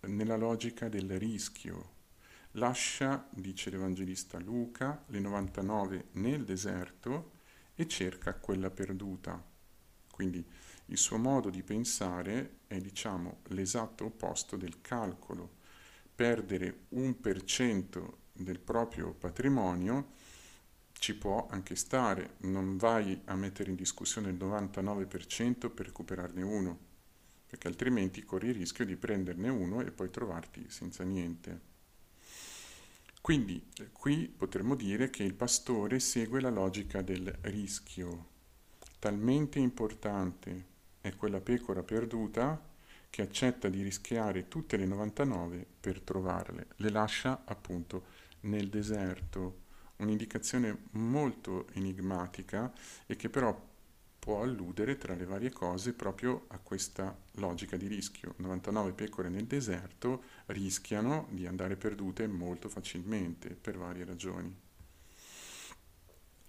nella 0.00 0.36
logica 0.36 0.90
del 0.90 1.18
rischio. 1.18 1.92
Lascia, 2.52 3.26
dice 3.30 3.70
l'Evangelista 3.70 4.38
Luca, 4.38 5.02
le 5.06 5.18
99 5.18 6.08
nel 6.12 6.44
deserto 6.44 7.30
e 7.74 7.88
cerca 7.88 8.34
quella 8.34 8.68
perduta. 8.68 9.56
Quindi 10.18 10.44
il 10.86 10.98
suo 10.98 11.16
modo 11.16 11.48
di 11.48 11.62
pensare 11.62 12.62
è 12.66 12.80
diciamo 12.80 13.42
l'esatto 13.50 14.06
opposto 14.06 14.56
del 14.56 14.80
calcolo. 14.80 15.58
Perdere 16.12 16.86
un 16.88 17.20
per 17.20 17.44
cento 17.44 18.22
del 18.32 18.58
proprio 18.58 19.12
patrimonio 19.12 20.14
ci 20.90 21.14
può 21.14 21.46
anche 21.48 21.76
stare, 21.76 22.34
non 22.38 22.76
vai 22.78 23.20
a 23.26 23.36
mettere 23.36 23.70
in 23.70 23.76
discussione 23.76 24.30
il 24.30 24.34
99% 24.34 25.72
per 25.72 25.86
recuperarne 25.86 26.42
uno, 26.42 26.78
perché 27.46 27.68
altrimenti 27.68 28.24
corri 28.24 28.48
il 28.48 28.56
rischio 28.56 28.84
di 28.84 28.96
prenderne 28.96 29.48
uno 29.48 29.82
e 29.82 29.92
poi 29.92 30.10
trovarti 30.10 30.66
senza 30.68 31.04
niente. 31.04 31.60
Quindi 33.20 33.64
qui 33.92 34.26
potremmo 34.26 34.74
dire 34.74 35.10
che 35.10 35.22
il 35.22 35.34
pastore 35.34 36.00
segue 36.00 36.40
la 36.40 36.50
logica 36.50 37.02
del 37.02 37.32
rischio. 37.42 38.37
Talmente 38.98 39.60
importante 39.60 40.64
è 41.00 41.14
quella 41.14 41.40
pecora 41.40 41.84
perduta 41.84 42.60
che 43.08 43.22
accetta 43.22 43.68
di 43.68 43.82
rischiare 43.82 44.48
tutte 44.48 44.76
le 44.76 44.86
99 44.86 45.64
per 45.80 46.00
trovarle. 46.00 46.66
Le 46.76 46.90
lascia 46.90 47.42
appunto 47.44 48.04
nel 48.40 48.68
deserto 48.68 49.66
un'indicazione 49.98 50.86
molto 50.92 51.68
enigmatica 51.74 52.72
e 53.06 53.14
che 53.14 53.28
però 53.28 53.66
può 54.18 54.42
alludere 54.42 54.96
tra 54.96 55.14
le 55.14 55.24
varie 55.24 55.50
cose 55.50 55.92
proprio 55.92 56.46
a 56.48 56.58
questa 56.58 57.16
logica 57.34 57.76
di 57.76 57.86
rischio. 57.86 58.34
99 58.38 58.92
pecore 58.92 59.28
nel 59.28 59.46
deserto 59.46 60.24
rischiano 60.46 61.28
di 61.30 61.46
andare 61.46 61.76
perdute 61.76 62.26
molto 62.26 62.68
facilmente 62.68 63.50
per 63.54 63.78
varie 63.78 64.04
ragioni. 64.04 64.66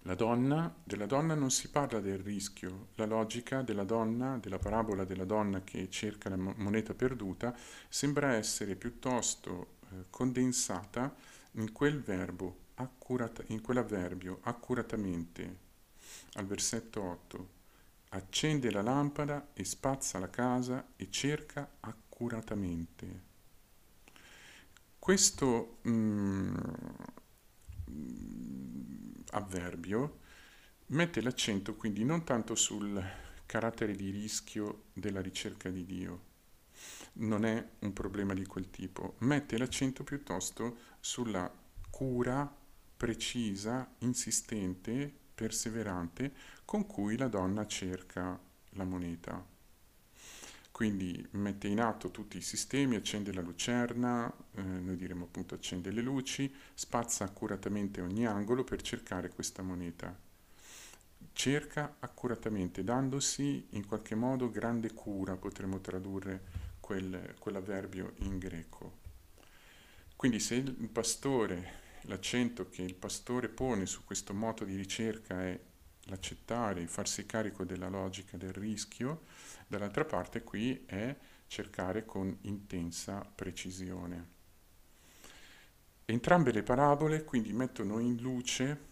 La 0.04 0.14
donna, 0.14 0.74
della 0.82 1.04
donna 1.04 1.34
non 1.34 1.50
si 1.50 1.68
parla 1.68 2.00
del 2.00 2.18
rischio, 2.18 2.88
la 2.94 3.04
logica 3.04 3.60
della 3.60 3.84
donna, 3.84 4.38
della 4.38 4.58
parabola 4.58 5.04
della 5.04 5.26
donna 5.26 5.62
che 5.62 5.90
cerca 5.90 6.30
la 6.30 6.36
moneta 6.36 6.94
perduta, 6.94 7.54
sembra 7.88 8.32
essere 8.32 8.76
piuttosto 8.76 9.76
eh, 9.90 10.06
condensata 10.08 11.14
in 11.52 11.72
quel 11.72 12.00
verbo 12.00 12.68
accurata, 12.76 13.42
in 13.48 13.60
quell'avverbio 13.60 14.38
accuratamente, 14.44 15.56
al 16.34 16.46
versetto 16.46 17.02
8, 17.02 17.48
accende 18.10 18.70
la 18.70 18.82
lampada 18.82 19.50
e 19.52 19.64
spazza 19.64 20.18
la 20.18 20.30
casa 20.30 20.92
e 20.96 21.10
cerca 21.10 21.72
accuratamente. 21.80 23.28
Questo 24.98 25.78
mm, 25.86 26.54
avverbio 29.30 30.18
mette 30.86 31.20
l'accento 31.20 31.74
quindi 31.74 32.04
non 32.04 32.24
tanto 32.24 32.54
sul 32.54 33.02
carattere 33.46 33.94
di 33.96 34.10
rischio 34.10 34.84
della 34.92 35.20
ricerca 35.20 35.70
di 35.70 35.84
Dio, 35.84 36.20
non 37.14 37.44
è 37.44 37.68
un 37.80 37.92
problema 37.92 38.32
di 38.32 38.46
quel 38.46 38.70
tipo, 38.70 39.16
mette 39.18 39.58
l'accento 39.58 40.04
piuttosto 40.04 40.76
sulla 41.00 41.52
cura 41.90 42.48
precisa, 42.96 43.92
insistente, 43.98 45.12
perseverante 45.34 46.32
con 46.64 46.86
cui 46.86 47.16
la 47.16 47.26
donna 47.26 47.66
cerca 47.66 48.38
la 48.70 48.84
moneta. 48.84 49.49
Quindi 50.80 51.28
mette 51.32 51.68
in 51.68 51.78
atto 51.78 52.10
tutti 52.10 52.38
i 52.38 52.40
sistemi, 52.40 52.96
accende 52.96 53.34
la 53.34 53.42
lucerna, 53.42 54.32
eh, 54.54 54.62
noi 54.62 54.96
diremo 54.96 55.24
appunto 55.24 55.54
accende 55.54 55.90
le 55.90 56.00
luci, 56.00 56.50
spazza 56.72 57.22
accuratamente 57.22 58.00
ogni 58.00 58.24
angolo 58.24 58.64
per 58.64 58.80
cercare 58.80 59.28
questa 59.28 59.60
moneta. 59.60 60.18
Cerca 61.34 61.96
accuratamente, 61.98 62.82
dandosi 62.82 63.66
in 63.72 63.84
qualche 63.84 64.14
modo 64.14 64.48
grande 64.48 64.94
cura, 64.94 65.36
potremmo 65.36 65.80
tradurre 65.80 66.44
quel, 66.80 67.34
quell'avverbio 67.38 68.14
in 68.20 68.38
greco. 68.38 69.00
Quindi 70.16 70.40
se 70.40 70.54
il 70.54 70.88
pastore 70.90 71.72
l'accento 72.04 72.70
che 72.70 72.80
il 72.80 72.94
pastore 72.94 73.50
pone 73.50 73.84
su 73.84 74.02
questo 74.02 74.32
moto 74.32 74.64
di 74.64 74.76
ricerca 74.76 75.42
è 75.42 75.60
l'accettare, 76.04 76.80
il 76.80 76.88
farsi 76.88 77.26
carico 77.26 77.64
della 77.64 77.88
logica 77.88 78.36
del 78.36 78.52
rischio, 78.52 79.22
dall'altra 79.66 80.04
parte 80.04 80.42
qui 80.42 80.84
è 80.86 81.14
cercare 81.46 82.04
con 82.04 82.36
intensa 82.42 83.20
precisione. 83.34 84.38
Entrambe 86.04 86.52
le 86.52 86.62
parabole 86.62 87.24
quindi 87.24 87.52
mettono 87.52 87.98
in 87.98 88.16
luce 88.20 88.88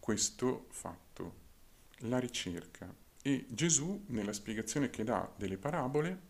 questo 0.00 0.66
fatto, 0.70 1.34
la 1.98 2.18
ricerca. 2.18 2.92
E 3.22 3.46
Gesù 3.48 4.04
nella 4.08 4.32
spiegazione 4.32 4.90
che 4.90 5.04
dà 5.04 5.32
delle 5.36 5.58
parabole, 5.58 6.28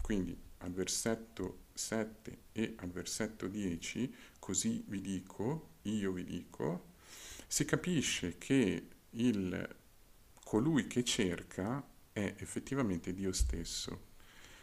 quindi 0.00 0.36
al 0.58 0.72
versetto 0.72 1.66
7 1.74 2.38
e 2.52 2.74
al 2.78 2.90
versetto 2.90 3.46
10, 3.46 4.14
così 4.38 4.82
vi 4.88 5.00
dico, 5.00 5.68
io 5.82 6.12
vi 6.12 6.24
dico, 6.24 6.92
si 7.46 7.64
capisce 7.64 8.38
che 8.38 8.88
il, 9.14 9.76
colui 10.44 10.86
che 10.86 11.04
cerca 11.04 11.84
è 12.12 12.34
effettivamente 12.38 13.12
Dio 13.12 13.32
stesso. 13.32 14.12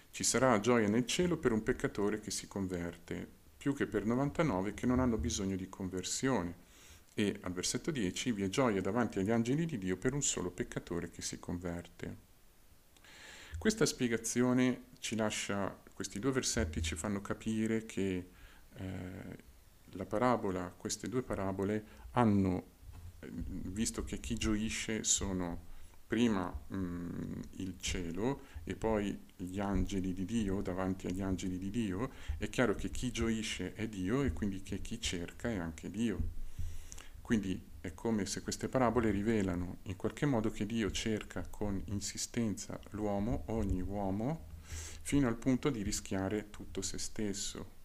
Ci 0.10 0.24
sarà 0.24 0.60
gioia 0.60 0.88
nel 0.88 1.06
cielo 1.06 1.38
per 1.38 1.52
un 1.52 1.64
peccatore 1.64 2.20
che 2.20 2.32
si 2.32 2.48
converte, 2.48 3.28
più 3.58 3.74
che 3.74 3.88
per 3.88 4.06
99 4.06 4.74
che 4.74 4.86
non 4.86 5.00
hanno 5.00 5.18
bisogno 5.18 5.56
di 5.56 5.70
conversione. 5.70 6.70
E 7.14 7.40
al 7.42 7.52
versetto 7.52 7.92
10 7.92 8.32
vi 8.32 8.44
è 8.44 8.50
gioia 8.50 8.82
davanti 8.82 9.20
agli 9.20 9.32
angeli 9.32 9.66
di 9.66 9.78
Dio 9.78 9.98
per 9.98 10.14
un 10.14 10.24
solo 10.24 10.50
peccatore 10.50 11.10
che 11.10 11.22
si 11.22 11.40
converte. 11.40 12.30
Questa 13.58 13.86
spiegazione 13.86 14.86
ci 15.00 15.16
lascia 15.16 15.78
questi 16.02 16.18
due 16.18 16.32
versetti 16.32 16.82
ci 16.82 16.96
fanno 16.96 17.22
capire 17.22 17.86
che 17.86 18.30
eh, 18.74 19.38
la 19.92 20.06
parabola, 20.08 20.74
queste 20.76 21.08
due 21.08 21.22
parabole 21.22 21.86
hanno, 22.14 22.71
visto 23.30 24.04
che 24.04 24.20
chi 24.20 24.36
gioisce 24.36 25.04
sono 25.04 25.70
prima 26.12 26.54
mh, 26.68 26.76
mm, 26.76 27.42
il 27.58 27.76
cielo 27.80 28.42
e 28.66 28.76
poi 28.76 29.18
gli 29.38 29.60
angeli 29.60 30.14
di 30.14 30.26
Dio, 30.26 30.62
davanti 30.62 31.08
agli 31.08 31.22
angeli 31.22 31.58
di 31.58 31.70
Dio, 31.70 32.12
è 32.38 32.50
chiaro 32.50 32.76
che 32.76 32.90
chi 32.90 33.12
gioisce 33.12 33.74
è 33.74 33.88
Dio 33.88 34.24
e 34.24 34.34
quindi 34.34 34.62
che 34.62 34.82
chi 34.82 35.00
cerca 35.00 35.50
è 35.50 35.56
anche 35.56 35.90
Dio. 35.90 36.40
Quindi 37.22 37.70
è 37.80 37.94
come 37.94 38.26
se 38.26 38.42
queste 38.42 38.68
parabole 38.68 39.10
rivelano 39.10 39.78
in 39.84 39.96
qualche 39.96 40.26
modo 40.26 40.52
che 40.52 40.66
Dio 40.66 40.92
cerca 40.92 41.48
con 41.50 41.82
insistenza 41.86 42.78
l'uomo, 42.90 43.44
ogni 43.48 43.82
uomo, 43.82 44.48
fino 45.02 45.30
al 45.30 45.38
punto 45.38 45.70
di 45.70 45.82
rischiare 45.82 46.50
tutto 46.50 46.82
se 46.82 46.98
stesso, 46.98 47.80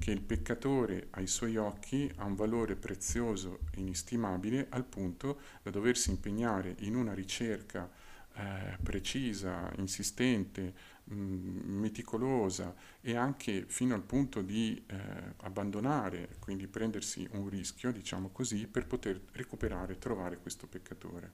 che 0.00 0.10
il 0.10 0.22
peccatore 0.22 1.08
ai 1.10 1.26
suoi 1.26 1.58
occhi 1.58 2.10
ha 2.16 2.24
un 2.24 2.34
valore 2.34 2.74
prezioso 2.74 3.60
e 3.70 3.80
inestimabile 3.80 4.66
al 4.70 4.84
punto 4.84 5.40
da 5.62 5.70
doversi 5.70 6.08
impegnare 6.08 6.74
in 6.80 6.96
una 6.96 7.12
ricerca 7.12 7.88
eh, 8.32 8.78
precisa, 8.82 9.70
insistente, 9.76 10.72
mh, 11.04 11.14
mm, 11.14 11.78
meticolosa 11.80 12.74
e 13.02 13.14
anche 13.14 13.66
fino 13.68 13.94
al 13.94 14.00
punto 14.00 14.40
di 14.40 14.82
eh, 14.86 14.96
abbandonare, 15.42 16.36
quindi 16.38 16.66
prendersi 16.66 17.28
un 17.32 17.50
rischio, 17.50 17.92
diciamo 17.92 18.30
così, 18.30 18.66
per 18.66 18.86
poter 18.86 19.20
recuperare 19.32 19.92
e 19.92 19.98
trovare 19.98 20.38
questo 20.38 20.66
peccatore. 20.66 21.32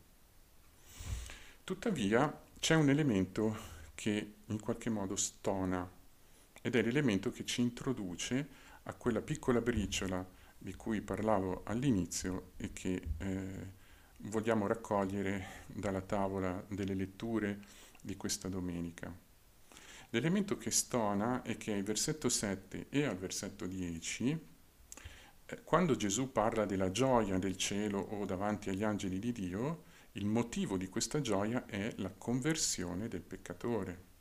Tuttavia 1.62 2.42
c'è 2.59 2.74
un 2.74 2.88
elemento 2.88 3.57
che 3.94 4.35
in 4.46 4.59
qualche 4.59 4.90
modo 4.90 5.14
stona 5.14 5.88
ed 6.66 6.74
è 6.74 6.83
l'elemento 6.83 7.31
che 7.31 7.44
ci 7.44 7.61
introduce 7.61 8.48
a 8.83 8.94
quella 8.94 9.22
piccola 9.22 9.61
briciola 9.61 10.29
di 10.59 10.74
cui 10.74 11.00
parlavo 11.00 11.62
all'inizio 11.64 12.55
e 12.57 12.72
che 12.72 13.00
eh, 13.18 13.70
vogliamo 14.22 14.66
raccogliere 14.66 15.62
dalla 15.68 16.00
tavola 16.00 16.64
delle 16.66 16.94
letture 16.94 17.61
di 18.02 18.16
questa 18.16 18.48
domenica. 18.48 19.16
L'elemento 20.11 20.59
che 20.59 20.72
stona 20.72 21.42
è 21.42 21.57
che 21.57 21.72
al 21.72 21.85
versetto 21.85 22.29
7 22.29 22.87
e 22.88 23.05
al 23.05 23.16
versetto 23.16 23.68
10, 23.68 24.46
eh, 25.46 25.62
quando 25.62 25.94
Gesù 25.94 26.33
parla 26.33 26.64
della 26.64 26.90
gioia 26.90 27.38
del 27.38 27.57
cielo 27.57 28.00
o 28.00 28.24
davanti 28.24 28.70
agli 28.70 28.83
angeli 28.83 29.20
di 29.20 29.31
Dio, 29.31 29.85
il 30.14 30.26
motivo 30.26 30.76
di 30.76 30.88
questa 30.88 31.20
gioia 31.20 31.64
è 31.66 31.92
la 31.98 32.11
conversione 32.11 33.07
del 33.07 33.22
peccatore, 33.22 34.14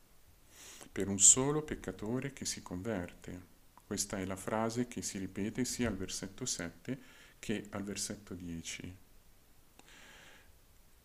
per 0.95 1.09
un 1.09 1.19
solo 1.19 1.61
peccatore 1.61 2.31
che 2.31 2.45
si 2.45 2.61
converte. 2.61 3.53
Questa 3.85 4.17
è 4.17 4.23
la 4.23 4.37
frase 4.37 4.87
che 4.87 5.01
si 5.01 5.17
ripete 5.17 5.65
sia 5.65 5.89
al 5.89 5.97
versetto 5.97 6.45
7 6.45 6.97
che 7.37 7.67
al 7.71 7.83
versetto 7.83 8.33
10. 8.33 8.95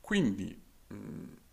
Quindi 0.01 0.63
mh, 0.87 0.95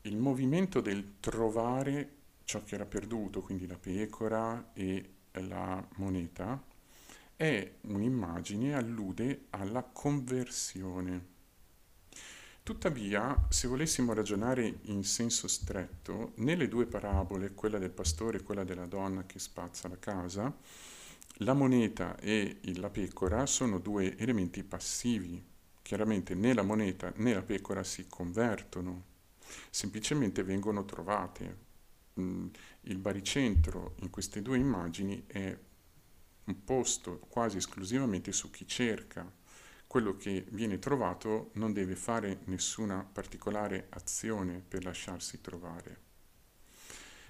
il 0.04 0.17
movimento 0.17 0.82
del 0.82 1.15
trovare 1.19 2.12
ciò 2.43 2.63
che 2.63 2.76
era 2.76 2.86
perduto, 2.86 3.41
quindi 3.41 3.65
la 3.65 3.80
pecora 3.80 4.69
e 4.73 5.13
la 5.32 5.84
moneta, 5.95 6.63
è 7.36 7.71
un'immagine, 7.82 8.76
allude 8.76 9.45
alla 9.50 9.82
conversione. 9.82 11.37
Tuttavia, 12.67 13.45
se 13.47 13.65
volessimo 13.69 14.12
ragionare 14.12 14.80
in 14.88 15.06
senso 15.06 15.47
stretto, 15.47 16.34
nelle 16.39 16.67
due 16.67 16.86
parabole, 16.86 17.53
quella 17.53 17.77
del 17.77 17.91
pastore 17.91 18.39
e 18.39 18.43
quella 18.43 18.65
della 18.65 18.88
donna 18.88 19.25
che 19.25 19.39
spazza 19.39 19.88
la 19.88 19.97
casa, 19.97 20.53
la 21.36 21.53
moneta 21.53 22.17
e 22.19 22.60
la 22.75 22.89
pecora 22.89 23.45
sono 23.45 23.80
due 23.80 24.17
elementi 24.17 24.65
passivi 24.65 25.41
chiaramente 25.82 26.36
né 26.36 26.53
la 26.53 26.62
moneta 26.62 27.13
né 27.15 27.34
la 27.34 27.41
pecora 27.41 27.86
si 27.86 28.08
convertono, 28.10 29.06
semplicemente 29.69 30.43
vengono 30.43 30.84
trovate. 30.84 31.58
Mm, 32.19 32.47
il 32.82 32.97
baricentro 32.97 33.95
in 34.01 34.10
queste 34.10 34.41
due 34.41 34.58
immagini 34.58 35.23
è 35.25 35.58
posto 36.65 37.19
quasi 37.30 37.56
esclusivamente 37.56 38.34
su 38.34 38.49
chi 38.49 38.67
cerca. 38.67 39.37
Quello 39.88 40.17
che 40.17 40.45
viene 40.52 40.80
trovato 40.80 41.52
non 41.54 41.71
deve 41.71 41.95
fare 41.95 42.41
nessuna 42.45 43.08
particolare 43.10 43.88
azione 43.91 44.62
per 44.67 44.84
lasciarsi 44.84 45.39
trovare. 45.39 46.06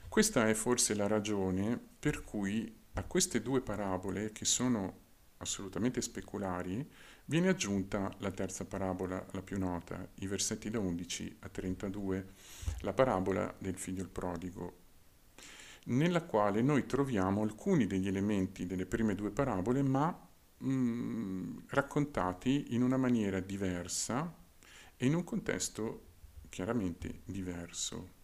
Questa 0.10 0.48
è 0.50 0.54
forse 0.56 0.96
la 0.96 1.06
ragione 1.06 1.80
per 2.00 2.24
cui 2.24 2.76
a 2.93 3.04
queste 3.04 3.43
due 3.43 3.62
parabole, 3.62 4.32
che 4.32 4.46
sono 4.46 5.06
assolutamente 5.38 6.02
speculari, 6.02 6.89
viene 7.26 7.50
aggiunta 7.50 8.12
la 8.20 8.32
terza 8.32 8.65
parabola, 8.65 9.24
la 9.32 9.41
più 9.43 9.60
nota, 9.60 10.08
i 10.15 10.26
versetti 10.26 10.72
da 10.72 10.80
11 10.80 11.38
a 11.41 11.50
32, 11.50 12.34
la 12.80 12.93
parabola 12.93 13.54
del 13.60 13.78
figlio 13.78 14.02
il 14.02 14.10
prodigo, 14.10 14.78
nella 15.86 16.24
quale 16.24 16.62
noi 16.62 16.88
troviamo 16.88 17.43
alcuni 17.43 17.86
degli 17.86 18.08
elementi 18.08 18.65
delle 18.65 18.88
prime 18.88 19.13
due 19.13 19.30
parabole, 19.30 19.84
ma 19.84 20.27
mh, 20.58 20.70
mm, 20.70 21.58
raccontati 21.67 22.67
in 22.70 22.82
una 22.84 22.98
maniera 22.98 23.39
diversa 23.39 24.34
e 24.96 25.06
in 25.06 25.13
un 25.15 25.24
contesto 25.24 26.06
chiaramente 26.50 27.22
diverso. 27.26 28.15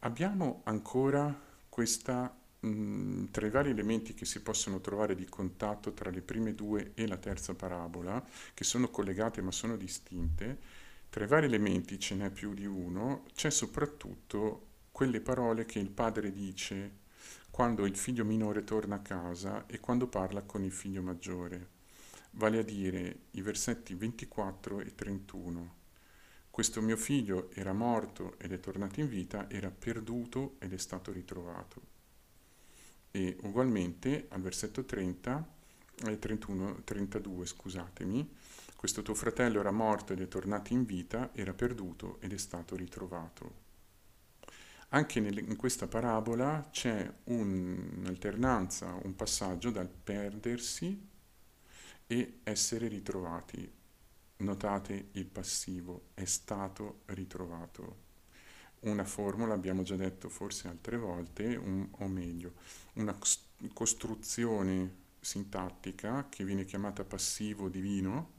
Abbiamo 0.00 0.62
ancora 0.64 1.48
questa, 1.68 2.34
mh, 2.60 2.68
mm, 2.68 3.24
tra 3.30 3.46
i 3.46 3.50
vari 3.50 3.70
elementi 3.70 4.14
che 4.14 4.24
si 4.24 4.42
possono 4.42 4.80
trovare 4.80 5.14
di 5.14 5.26
contatto 5.26 5.92
tra 5.92 6.10
le 6.10 6.22
prime 6.22 6.54
due 6.54 6.92
e 6.94 7.06
la 7.06 7.16
terza 7.16 7.54
parabola, 7.54 8.24
che 8.54 8.64
sono 8.64 8.88
collegate 8.88 9.40
ma 9.42 9.52
sono 9.52 9.76
distinte, 9.76 10.58
tra 11.10 11.24
i 11.24 11.28
vari 11.28 11.46
elementi 11.46 11.98
ce 11.98 12.14
n'è 12.14 12.30
più 12.30 12.54
di 12.54 12.66
uno, 12.66 13.24
c'è 13.34 13.50
soprattutto 13.50 14.66
quelle 14.92 15.20
parole 15.20 15.64
che 15.64 15.78
il 15.78 15.90
padre 15.90 16.32
dice 16.32 16.98
quando 17.60 17.84
il 17.84 17.94
figlio 17.94 18.24
minore 18.24 18.64
torna 18.64 18.94
a 18.94 19.00
casa 19.00 19.66
e 19.66 19.80
quando 19.80 20.06
parla 20.06 20.40
con 20.40 20.64
il 20.64 20.72
figlio 20.72 21.02
maggiore, 21.02 21.68
vale 22.30 22.60
a 22.60 22.62
dire 22.62 23.24
i 23.32 23.42
versetti 23.42 23.92
24 23.92 24.80
e 24.80 24.94
31. 24.94 25.74
Questo 26.48 26.80
mio 26.80 26.96
figlio 26.96 27.50
era 27.50 27.74
morto 27.74 28.38
ed 28.38 28.52
è 28.52 28.60
tornato 28.60 29.00
in 29.00 29.08
vita, 29.10 29.50
era 29.50 29.70
perduto 29.70 30.56
ed 30.58 30.72
è 30.72 30.78
stato 30.78 31.12
ritrovato. 31.12 31.82
E 33.10 33.36
ugualmente 33.42 34.28
al 34.30 34.40
versetto 34.40 34.86
30, 34.86 35.46
eh, 36.06 36.18
31, 36.18 36.80
32, 36.82 37.44
scusatemi, 37.44 38.36
questo 38.74 39.02
tuo 39.02 39.12
fratello 39.12 39.60
era 39.60 39.70
morto 39.70 40.14
ed 40.14 40.22
è 40.22 40.28
tornato 40.28 40.72
in 40.72 40.86
vita, 40.86 41.28
era 41.34 41.52
perduto 41.52 42.16
ed 42.22 42.32
è 42.32 42.38
stato 42.38 42.74
ritrovato. 42.74 43.68
Anche 44.92 45.20
nel, 45.20 45.38
in 45.38 45.54
questa 45.54 45.86
parabola 45.86 46.68
c'è 46.72 47.08
un'alternanza, 47.24 48.98
un 49.04 49.14
passaggio 49.14 49.70
dal 49.70 49.88
perdersi 49.88 51.08
e 52.08 52.40
essere 52.42 52.88
ritrovati. 52.88 53.70
Notate 54.38 55.10
il 55.12 55.26
passivo, 55.26 56.08
è 56.14 56.24
stato 56.24 57.02
ritrovato. 57.06 58.08
Una 58.80 59.04
formula, 59.04 59.54
abbiamo 59.54 59.82
già 59.82 59.94
detto 59.94 60.28
forse 60.28 60.66
altre 60.66 60.96
volte, 60.96 61.54
un, 61.54 61.86
o 61.98 62.08
meglio, 62.08 62.54
una 62.94 63.16
costruzione 63.72 64.96
sintattica 65.20 66.26
che 66.28 66.44
viene 66.44 66.64
chiamata 66.64 67.04
passivo 67.04 67.68
divino 67.68 68.38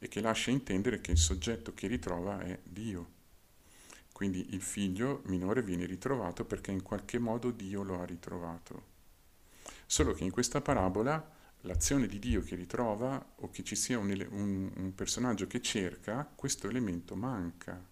e 0.00 0.08
che 0.08 0.20
lascia 0.20 0.50
intendere 0.50 1.00
che 1.00 1.12
il 1.12 1.18
soggetto 1.18 1.72
che 1.72 1.86
ritrova 1.86 2.40
è 2.40 2.58
Dio. 2.64 3.13
Quindi 4.14 4.54
il 4.54 4.62
figlio 4.62 5.22
minore 5.24 5.60
viene 5.60 5.86
ritrovato 5.86 6.44
perché 6.44 6.70
in 6.70 6.82
qualche 6.82 7.18
modo 7.18 7.50
Dio 7.50 7.82
lo 7.82 8.00
ha 8.00 8.04
ritrovato. 8.04 8.92
Solo 9.86 10.12
che 10.12 10.22
in 10.22 10.30
questa 10.30 10.60
parabola 10.60 11.32
l'azione 11.62 12.06
di 12.06 12.20
Dio 12.20 12.40
che 12.40 12.54
ritrova 12.54 13.32
o 13.34 13.50
che 13.50 13.64
ci 13.64 13.74
sia 13.74 13.98
un, 13.98 14.10
un, 14.30 14.70
un 14.72 14.94
personaggio 14.94 15.48
che 15.48 15.60
cerca, 15.60 16.30
questo 16.32 16.68
elemento 16.68 17.16
manca. 17.16 17.84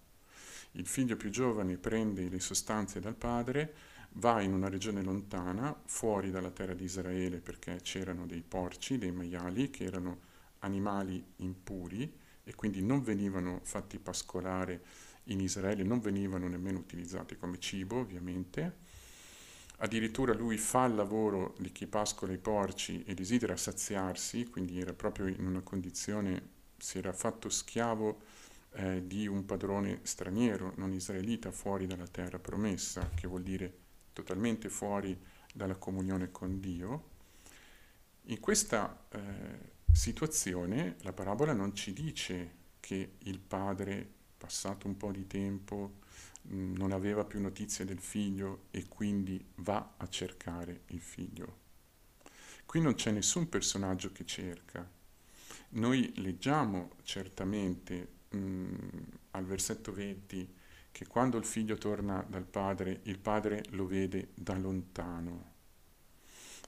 Il 0.71 0.87
figlio 0.87 1.17
più 1.17 1.29
giovane 1.29 1.75
prende 1.75 2.29
le 2.29 2.39
sostanze 2.39 3.01
dal 3.01 3.15
padre, 3.15 3.73
va 4.13 4.39
in 4.39 4.53
una 4.53 4.69
regione 4.69 5.03
lontana, 5.03 5.77
fuori 5.83 6.31
dalla 6.31 6.51
terra 6.51 6.73
di 6.73 6.85
Israele, 6.85 7.41
perché 7.41 7.81
c'erano 7.81 8.25
dei 8.25 8.43
porci, 8.47 8.97
dei 8.97 9.11
maiali, 9.11 9.69
che 9.69 9.83
erano 9.83 10.21
animali 10.59 11.21
impuri 11.35 12.21
e 12.45 12.55
quindi 12.55 12.81
non 12.81 13.03
venivano 13.03 13.59
fatti 13.63 13.99
pascolare 13.99 15.11
in 15.25 15.39
Israele 15.39 15.83
non 15.83 15.99
venivano 15.99 16.47
nemmeno 16.47 16.79
utilizzati 16.79 17.35
come 17.35 17.59
cibo, 17.59 17.99
ovviamente. 17.99 18.81
Addirittura 19.77 20.33
lui 20.33 20.57
fa 20.57 20.85
il 20.85 20.95
lavoro 20.95 21.55
di 21.57 21.71
chi 21.71 21.87
pascola 21.87 22.31
i 22.31 22.37
porci 22.37 23.03
e 23.03 23.13
desidera 23.13 23.57
saziarsi, 23.57 24.47
quindi 24.47 24.79
era 24.79 24.93
proprio 24.93 25.27
in 25.27 25.45
una 25.45 25.61
condizione, 25.61 26.49
si 26.77 26.97
era 26.97 27.11
fatto 27.11 27.49
schiavo 27.49 28.21
eh, 28.71 29.05
di 29.05 29.27
un 29.27 29.45
padrone 29.45 29.99
straniero, 30.03 30.73
non 30.77 30.93
israelita, 30.93 31.51
fuori 31.51 31.85
dalla 31.85 32.07
terra 32.07 32.39
promessa, 32.39 33.09
che 33.13 33.27
vuol 33.27 33.43
dire 33.43 33.81
totalmente 34.13 34.69
fuori 34.69 35.19
dalla 35.53 35.75
comunione 35.75 36.31
con 36.31 36.59
Dio. 36.59 37.11
In 38.27 38.39
questa 38.39 39.05
eh, 39.09 39.19
situazione 39.91 40.95
la 41.01 41.13
parabola 41.13 41.53
non 41.53 41.75
ci 41.75 41.93
dice 41.93 42.61
che 42.79 43.15
il 43.17 43.39
padre 43.39 44.21
passato 44.43 44.87
un 44.87 44.97
po' 44.97 45.13
di 45.13 45.25
tempo, 45.25 45.99
mm, 46.49 46.75
non 46.75 46.91
aveva 46.91 47.23
più 47.23 47.39
notizie 47.39 47.85
del 47.85 47.99
figlio 47.99 48.65
e 48.71 48.89
quindi 48.89 49.41
va 49.55 49.93
a 49.95 50.09
cercare 50.09 50.81
il 50.87 50.99
figlio. 50.99 51.61
Qui 52.65 52.81
non 52.81 52.93
c'è 52.93 53.11
nessun 53.11 53.47
personaggio 53.47 54.11
che 54.11 54.25
cerca. 54.25 54.85
Noi 55.69 56.11
leggiamo 56.17 56.95
certamente 57.03 58.07
mh, 58.31 58.37
mm, 58.37 58.75
al 59.31 59.45
versetto 59.45 59.93
20 59.93 60.55
che 60.91 61.07
quando 61.07 61.37
il 61.37 61.45
figlio 61.45 61.77
torna 61.77 62.21
dal 62.27 62.45
padre, 62.45 62.99
il 63.03 63.19
padre 63.19 63.63
lo 63.69 63.87
vede 63.87 64.31
da 64.33 64.55
lontano. 64.55 65.51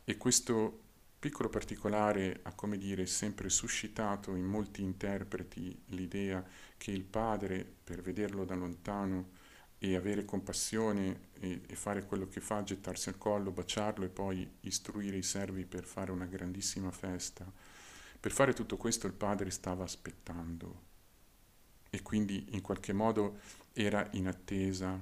E 0.05 0.15
questo 0.15 0.79
piccolo 1.19 1.49
particolare 1.49 2.39
ha, 2.43 2.53
come 2.53 2.77
dire, 2.77 3.05
sempre 3.05 3.49
suscitato 3.49 4.35
in 4.35 4.45
molti 4.45 4.81
interpreti 4.83 5.75
l'idea 5.87 6.43
che 6.77 6.91
il 6.91 7.03
padre, 7.03 7.65
per 7.83 8.01
vederlo 8.01 8.45
da 8.45 8.55
lontano 8.55 9.43
e 9.77 9.95
avere 9.95 10.25
compassione 10.25 11.29
e, 11.39 11.61
e, 11.67 11.75
fare 11.75 12.05
quello 12.05 12.27
che 12.27 12.39
fa, 12.39 12.63
gettarsi 12.63 13.09
al 13.09 13.17
collo, 13.17 13.51
baciarlo 13.51 14.05
e 14.05 14.09
poi 14.09 14.49
istruire 14.61 15.17
i 15.17 15.23
servi 15.23 15.65
per 15.65 15.83
fare 15.83 16.11
una 16.11 16.25
grandissima 16.25 16.91
festa, 16.91 17.45
per 18.19 18.31
fare 18.31 18.53
tutto 18.53 18.77
questo 18.77 19.07
il 19.07 19.13
padre 19.13 19.51
stava 19.51 19.83
aspettando 19.83 20.93
e 21.89 22.01
quindi 22.01 22.47
in 22.51 22.61
qualche 22.61 22.93
modo 22.93 23.39
era 23.73 24.07
in 24.11 24.27
attesa. 24.27 25.01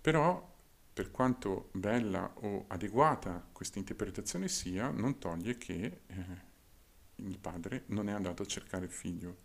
Però 0.00 0.54
per 0.92 1.10
quanto 1.10 1.68
bella 1.72 2.32
o 2.36 2.64
adeguata 2.68 3.46
questa 3.52 3.78
interpretazione 3.78 4.48
sia, 4.48 4.88
non 4.90 5.18
toglie 5.18 5.58
che 5.58 6.00
eh, 6.06 6.24
il 7.16 7.38
padre 7.38 7.84
non 7.88 8.08
è 8.08 8.12
andato 8.12 8.42
a 8.42 8.46
cercare 8.46 8.86
il 8.86 8.90
figlio. 8.90 9.44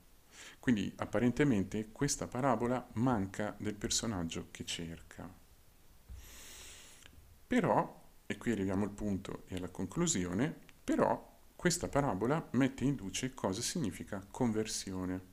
Quindi 0.59 0.91
apparentemente 0.97 1.91
questa 1.91 2.27
parabola 2.27 2.87
manca 2.93 3.55
del 3.57 3.75
personaggio 3.75 4.47
che 4.51 4.65
cerca. 4.65 5.29
Però, 7.47 8.09
e 8.25 8.37
qui 8.37 8.51
arriviamo 8.51 8.83
al 8.83 8.91
punto 8.91 9.43
e 9.47 9.55
alla 9.55 9.69
conclusione, 9.69 10.55
però 10.83 11.29
questa 11.55 11.87
parabola 11.87 12.47
mette 12.51 12.85
in 12.85 12.95
luce 12.95 13.33
cosa 13.33 13.61
significa 13.61 14.25
conversione. 14.31 15.29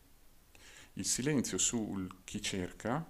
Il 0.95 1.05
silenzio 1.05 1.59
sul 1.59 2.23
chi 2.25 2.43
cerca 2.43 3.07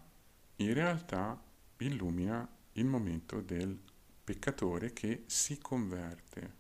in 0.57 0.75
realtà 0.75 1.41
illumina 1.79 2.47
il 2.73 2.85
momento 2.85 3.41
del 3.41 3.79
peccatore 4.23 4.93
che 4.93 5.25
si 5.27 5.59
converte. 5.59 6.57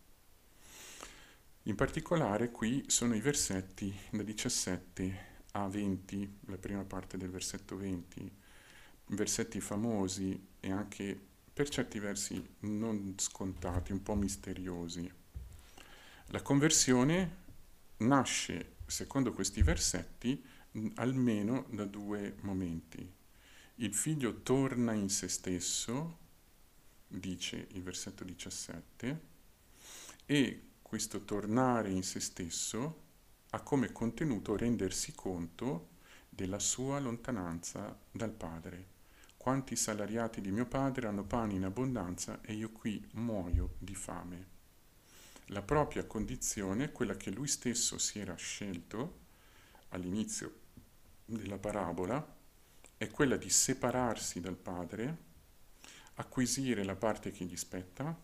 In 1.64 1.74
particolare 1.74 2.50
qui 2.50 2.84
sono 2.86 3.14
i 3.14 3.20
versetti 3.20 3.94
da 4.10 4.22
17 4.22 5.27
a 5.52 5.66
20, 5.66 6.38
la 6.46 6.58
prima 6.58 6.84
parte 6.84 7.16
del 7.16 7.30
versetto 7.30 7.76
20, 7.76 8.30
versetti 9.06 9.60
famosi 9.60 10.48
e 10.60 10.70
anche 10.70 11.18
per 11.52 11.68
certi 11.68 11.98
versi 11.98 12.56
non 12.60 13.14
scontati, 13.18 13.92
un 13.92 14.02
po' 14.02 14.14
misteriosi. 14.14 15.10
La 16.26 16.42
conversione 16.42 17.36
nasce, 17.98 18.76
secondo 18.86 19.32
questi 19.32 19.62
versetti, 19.62 20.44
almeno 20.96 21.66
da 21.70 21.84
due 21.84 22.36
momenti. 22.42 23.16
Il 23.76 23.94
figlio 23.94 24.42
torna 24.42 24.92
in 24.92 25.08
se 25.08 25.28
stesso, 25.28 26.18
dice 27.08 27.66
il 27.72 27.82
versetto 27.82 28.22
17, 28.24 29.20
e 30.26 30.62
questo 30.82 31.24
tornare 31.24 31.90
in 31.90 32.02
se 32.02 32.20
stesso 32.20 33.06
ha 33.50 33.60
come 33.60 33.92
contenuto 33.92 34.56
rendersi 34.56 35.14
conto 35.14 35.96
della 36.28 36.58
sua 36.58 36.98
lontananza 36.98 37.98
dal 38.10 38.32
Padre. 38.32 38.96
Quanti 39.36 39.76
salariati 39.76 40.40
di 40.40 40.50
mio 40.50 40.66
Padre 40.66 41.06
hanno 41.06 41.24
pane 41.24 41.54
in 41.54 41.64
abbondanza 41.64 42.40
e 42.42 42.52
io 42.52 42.70
qui 42.70 43.04
muoio 43.12 43.74
di 43.78 43.94
fame. 43.94 44.56
La 45.46 45.62
propria 45.62 46.04
condizione, 46.04 46.92
quella 46.92 47.16
che 47.16 47.30
lui 47.30 47.48
stesso 47.48 47.96
si 47.96 48.18
era 48.18 48.34
scelto 48.34 49.20
all'inizio 49.90 50.60
della 51.24 51.56
parabola, 51.56 52.36
è 52.98 53.08
quella 53.08 53.36
di 53.36 53.48
separarsi 53.48 54.40
dal 54.40 54.56
Padre, 54.56 55.16
acquisire 56.14 56.84
la 56.84 56.96
parte 56.96 57.30
che 57.30 57.44
gli 57.44 57.56
spetta 57.56 58.14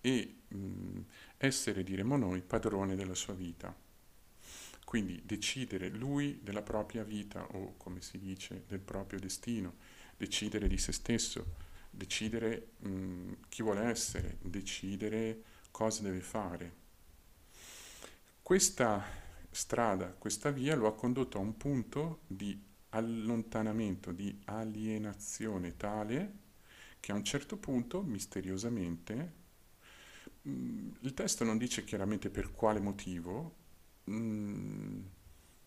e 0.00 0.36
mh, 0.48 1.00
essere, 1.38 1.82
diremo 1.82 2.16
noi, 2.16 2.42
padrone 2.42 2.96
della 2.96 3.14
sua 3.14 3.34
vita. 3.34 3.85
Quindi 4.96 5.20
decidere 5.26 5.90
lui 5.90 6.40
della 6.42 6.62
propria 6.62 7.04
vita 7.04 7.46
o, 7.48 7.74
come 7.76 8.00
si 8.00 8.16
dice, 8.18 8.64
del 8.66 8.78
proprio 8.78 9.20
destino, 9.20 9.74
decidere 10.16 10.68
di 10.68 10.78
se 10.78 10.90
stesso, 10.90 11.56
decidere 11.90 12.68
mh, 12.78 13.32
chi 13.50 13.62
vuole 13.62 13.82
essere, 13.82 14.38
decidere 14.40 15.42
cosa 15.70 16.00
deve 16.00 16.20
fare. 16.20 16.72
Questa 18.40 19.04
strada, 19.50 20.14
questa 20.14 20.50
via 20.50 20.74
lo 20.74 20.86
ha 20.86 20.94
condotto 20.94 21.36
a 21.36 21.42
un 21.42 21.58
punto 21.58 22.20
di 22.26 22.58
allontanamento, 22.88 24.12
di 24.12 24.34
alienazione 24.46 25.76
tale 25.76 26.32
che 27.00 27.12
a 27.12 27.16
un 27.16 27.22
certo 27.22 27.58
punto, 27.58 28.00
misteriosamente, 28.00 29.32
il 30.44 31.12
testo 31.12 31.44
non 31.44 31.58
dice 31.58 31.84
chiaramente 31.84 32.30
per 32.30 32.50
quale 32.52 32.80
motivo, 32.80 33.64
Mm, 34.08 35.00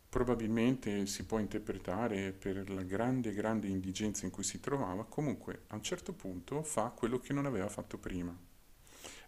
probabilmente 0.08 1.06
si 1.06 1.26
può 1.26 1.40
interpretare 1.40 2.32
per 2.32 2.70
la 2.70 2.84
grande, 2.84 3.34
grande 3.34 3.68
indigenza 3.68 4.26
in 4.26 4.32
cui 4.32 4.44
si 4.44 4.60
trovava, 4.62 5.04
comunque 5.04 5.64
a 5.68 5.76
un 5.76 5.84
certo 5.84 6.14
punto 6.14 6.64
fa 6.64 6.90
quello 6.90 7.20
che 7.20 7.34
non 7.34 7.46
aveva 7.46 7.68
fatto 7.68 7.98
prima. 7.98 8.36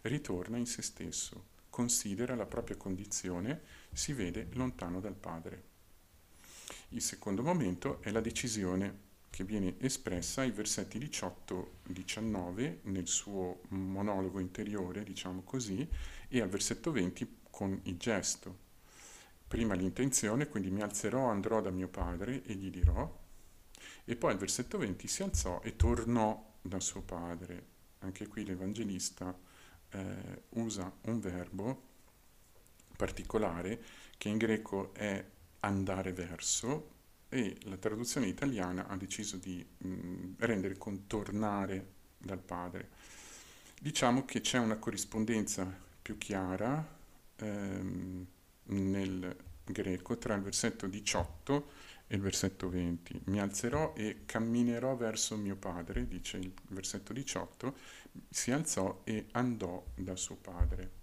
Ritorna 0.04 0.58
in 0.58 0.66
se 0.66 0.82
stesso, 0.82 1.46
considera 1.70 2.36
la 2.36 2.46
propria 2.46 2.78
condizione, 2.78 3.62
si 3.92 4.14
vede 4.14 4.48
lontano 4.54 5.02
dal 5.02 5.16
Padre. 5.16 5.70
Il 6.90 7.02
secondo 7.02 7.44
momento 7.44 8.02
è 8.02 8.12
la 8.12 8.22
decisione 8.22 9.10
che 9.30 9.44
viene 9.44 9.76
espressa 9.80 10.42
ai 10.42 10.52
versetti 10.52 10.98
18-19 11.00 12.80
nel 12.84 13.08
suo 13.08 13.62
monologo 13.70 14.40
interiore, 14.40 15.04
diciamo 15.04 15.42
così, 15.44 15.88
e 16.28 16.42
al 16.42 16.50
versetto 16.50 16.92
20 16.92 17.38
con 17.50 17.80
il 17.84 17.98
gesto 17.98 18.70
prima 19.52 19.74
l'intenzione, 19.74 20.48
quindi 20.48 20.72
mi 20.72 20.82
alzerò, 20.82 21.28
andrò 21.28 21.60
da 21.60 21.72
mio 21.72 21.90
padre 21.90 22.42
e 22.46 22.54
gli 22.54 22.70
dirò, 22.70 23.20
e 24.06 24.16
poi 24.16 24.32
al 24.32 24.38
versetto 24.38 24.78
20 24.78 25.08
si 25.10 25.24
alzò 25.24 25.60
e 25.62 25.76
tornò 25.76 26.54
da 26.62 26.80
suo 26.80 27.02
padre. 27.02 27.66
Anche 28.00 28.30
qui 28.30 28.46
l'Evangelista 28.46 29.38
eh, 29.90 30.44
usa 30.52 30.90
un 31.02 31.20
verbo 31.20 31.90
particolare 32.96 33.84
che 34.18 34.30
in 34.30 34.38
greco 34.38 34.94
è 34.94 35.22
andare 35.60 36.14
verso 36.14 37.00
e 37.28 37.58
la 37.64 37.76
traduzione 37.76 38.28
italiana 38.28 38.88
ha 38.88 38.96
deciso 38.96 39.36
di 39.36 39.66
mh, 39.80 39.88
mm, 39.90 40.34
rendere 40.38 40.78
con 40.78 41.08
tornare 41.08 41.88
dal 42.18 42.40
padre. 42.40 42.88
Diciamo 43.82 44.24
che 44.24 44.40
c'è 44.40 44.60
una 44.60 44.78
corrispondenza 44.78 45.70
più 46.02 46.18
chiara 46.18 46.88
ehm, 47.36 48.28
nel 48.72 49.36
greco 49.64 50.18
tra 50.18 50.36
il 50.36 50.42
versetto 50.42 50.88
18 50.88 51.70
e 52.08 52.16
il 52.16 52.22
versetto 52.22 52.70
20. 52.70 53.22
Mi 53.26 53.40
alzerò 53.40 53.94
e 53.96 54.24
camminerò 54.26 54.96
verso 54.96 55.38
mio 55.38 55.56
padre, 55.56 56.08
dice 56.08 56.38
il 56.38 56.52
versetto 56.70 57.14
18, 57.14 57.76
si 58.30 58.52
alzò 58.52 59.02
e 59.04 59.28
andò 59.32 59.84
da 59.96 60.16
suo 60.16 60.36
padre. 60.36 61.00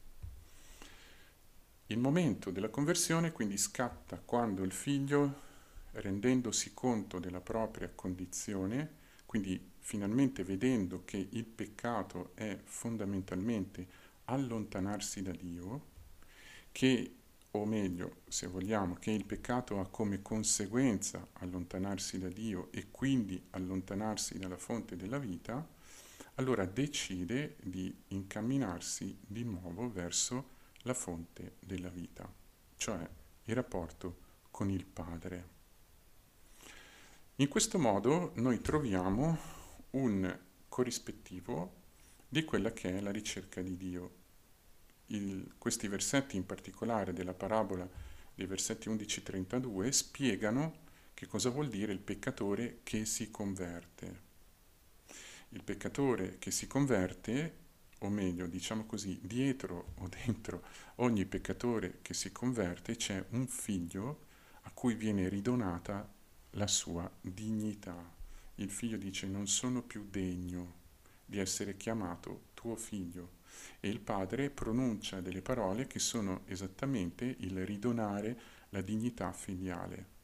Il 1.86 1.98
momento 1.98 2.50
della 2.50 2.68
conversione 2.68 3.32
quindi 3.32 3.56
scatta 3.56 4.20
quando 4.22 4.62
il 4.62 4.72
figlio, 4.72 5.46
rendendosi 5.92 6.74
conto 6.74 7.18
della 7.18 7.40
propria 7.40 7.90
condizione, 7.94 8.96
quindi 9.24 9.72
finalmente 9.78 10.44
vedendo 10.44 11.02
che 11.06 11.28
il 11.30 11.44
peccato 11.44 12.32
è 12.34 12.58
fondamentalmente 12.62 13.86
allontanarsi 14.26 15.22
da 15.22 15.32
Dio, 15.32 15.96
che 16.70 17.14
o 17.52 17.64
meglio, 17.64 18.22
se 18.28 18.46
vogliamo, 18.46 18.94
che 18.94 19.10
il 19.10 19.24
peccato 19.24 19.80
ha 19.80 19.88
come 19.88 20.20
conseguenza 20.20 21.28
allontanarsi 21.34 22.18
da 22.18 22.28
Dio 22.28 22.68
e 22.72 22.90
quindi 22.90 23.42
allontanarsi 23.50 24.38
dalla 24.38 24.58
fonte 24.58 24.96
della 24.96 25.18
vita, 25.18 25.66
allora 26.34 26.66
decide 26.66 27.56
di 27.62 27.94
incamminarsi 28.08 29.18
di 29.20 29.44
nuovo 29.44 29.90
verso 29.90 30.56
la 30.82 30.94
fonte 30.94 31.56
della 31.60 31.88
vita, 31.88 32.30
cioè 32.76 33.08
il 33.44 33.54
rapporto 33.54 34.26
con 34.50 34.70
il 34.70 34.84
Padre. 34.84 35.56
In 37.36 37.48
questo 37.48 37.78
modo 37.78 38.32
noi 38.36 38.60
troviamo 38.60 39.38
un 39.90 40.38
corrispettivo 40.68 41.76
di 42.28 42.44
quella 42.44 42.72
che 42.72 42.98
è 42.98 43.00
la 43.00 43.10
ricerca 43.10 43.62
di 43.62 43.76
Dio 43.76 44.17
il, 45.08 45.54
questi 45.58 45.88
versetti 45.88 46.36
in 46.36 46.46
particolare 46.46 47.12
della 47.12 47.34
parabola 47.34 47.88
dei 48.34 48.46
versetti 48.46 48.88
11-32 48.88 49.88
spiegano 49.88 50.86
che 51.14 51.26
cosa 51.26 51.50
vuol 51.50 51.68
dire 51.68 51.92
il 51.92 51.98
peccatore 51.98 52.80
che 52.84 53.04
si 53.04 53.30
converte. 53.30 54.26
Il 55.50 55.64
peccatore 55.64 56.38
che 56.38 56.52
si 56.52 56.68
converte, 56.68 57.56
o 58.00 58.08
meglio, 58.08 58.46
diciamo 58.46 58.86
così, 58.86 59.18
dietro 59.22 59.94
o 59.96 60.08
dentro 60.24 60.62
ogni 60.96 61.24
peccatore 61.24 61.98
che 62.02 62.14
si 62.14 62.30
converte 62.30 62.94
c'è 62.94 63.24
un 63.30 63.48
figlio 63.48 64.26
a 64.62 64.70
cui 64.70 64.94
viene 64.94 65.28
ridonata 65.28 66.08
la 66.50 66.66
sua 66.68 67.10
dignità. 67.20 68.14
Il 68.56 68.70
figlio 68.70 68.96
dice 68.96 69.26
non 69.26 69.48
sono 69.48 69.82
più 69.82 70.06
degno 70.08 70.77
di 71.28 71.38
essere 71.38 71.76
chiamato 71.76 72.46
tuo 72.54 72.74
figlio 72.74 73.36
e 73.80 73.88
il 73.88 74.00
padre 74.00 74.48
pronuncia 74.48 75.20
delle 75.20 75.42
parole 75.42 75.86
che 75.86 75.98
sono 75.98 76.42
esattamente 76.46 77.36
il 77.40 77.66
ridonare 77.66 78.40
la 78.70 78.80
dignità 78.80 79.32
filiale. 79.32 80.16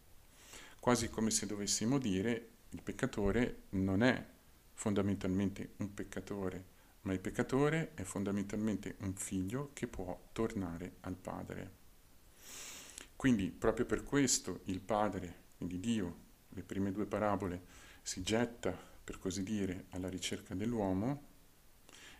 Quasi 0.81 1.11
come 1.11 1.31
se 1.31 1.47
dovessimo 1.47 1.99
dire 1.99 2.49
il 2.71 2.83
peccatore 2.83 3.65
non 3.71 4.03
è 4.03 4.25
fondamentalmente 4.73 5.75
un 5.77 5.93
peccatore, 5.93 6.65
ma 7.03 7.13
il 7.13 7.21
peccatore 7.21 7.93
è 7.95 8.03
fondamentalmente 8.03 8.97
un 9.01 9.15
figlio 9.15 9.71
che 9.75 9.87
può 9.87 10.29
tornare 10.33 10.97
al 11.01 11.17
padre. 11.17 11.83
Quindi 13.15 13.51
proprio 13.51 13.87
per 13.87 14.03
questo 14.03 14.61
il 14.65 14.81
padre, 14.81 15.43
quindi 15.59 15.81
Dio, 15.81 16.17
le 16.51 16.63
prime 16.63 16.93
due 16.93 17.07
parabole, 17.07 17.63
si 18.03 18.23
getta, 18.23 18.77
per 19.05 19.19
così 19.19 19.43
dire, 19.43 19.85
alla 19.91 20.09
ricerca 20.09 20.55
dell'uomo 20.55 21.33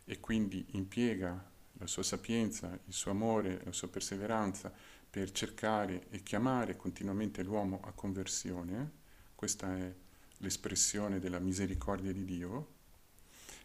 e 0.05 0.21
quindi 0.21 0.65
impiega 0.73 1.53
la 1.79 1.87
sua 1.87 2.03
sapienza, 2.03 2.79
il 2.87 2.93
suo 2.93 3.11
amore, 3.11 3.63
la 3.65 3.73
sua 3.73 3.89
perseveranza 3.89 4.73
per 5.09 5.31
cercare 5.33 6.09
e 6.11 6.23
chiamare 6.23 6.77
continuamente 6.77 7.43
l'uomo 7.43 7.81
a 7.85 7.93
conversione, 7.93 9.03
questa 9.35 9.77
è 9.77 9.93
l'espressione 10.39 11.19
della 11.19 11.39
misericordia 11.39 12.13
di 12.13 12.25
Dio, 12.25 12.73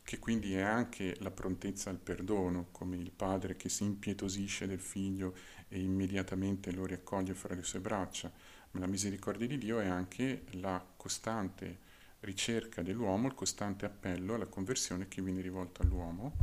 che 0.03 0.17
quindi 0.17 0.53
è 0.53 0.61
anche 0.61 1.15
la 1.19 1.29
prontezza 1.29 1.89
al 1.89 1.99
perdono, 1.99 2.67
come 2.71 2.95
il 2.95 3.11
padre 3.11 3.55
che 3.55 3.69
si 3.69 3.83
impietosisce 3.83 4.65
del 4.65 4.79
figlio 4.79 5.35
e 5.67 5.79
immediatamente 5.79 6.71
lo 6.71 6.85
riaccoglie 6.85 7.33
fra 7.33 7.53
le 7.53 7.63
sue 7.63 7.79
braccia, 7.79 8.31
ma 8.71 8.79
la 8.79 8.87
misericordia 8.87 9.47
di 9.47 9.57
Dio 9.57 9.79
è 9.79 9.87
anche 9.87 10.45
la 10.51 10.83
costante 10.95 11.87
ricerca 12.21 12.81
dell'uomo, 12.81 13.27
il 13.27 13.33
costante 13.33 13.85
appello 13.85 14.33
alla 14.35 14.47
conversione 14.47 15.07
che 15.07 15.21
viene 15.21 15.41
rivolto 15.41 15.81
all'uomo 15.81 16.35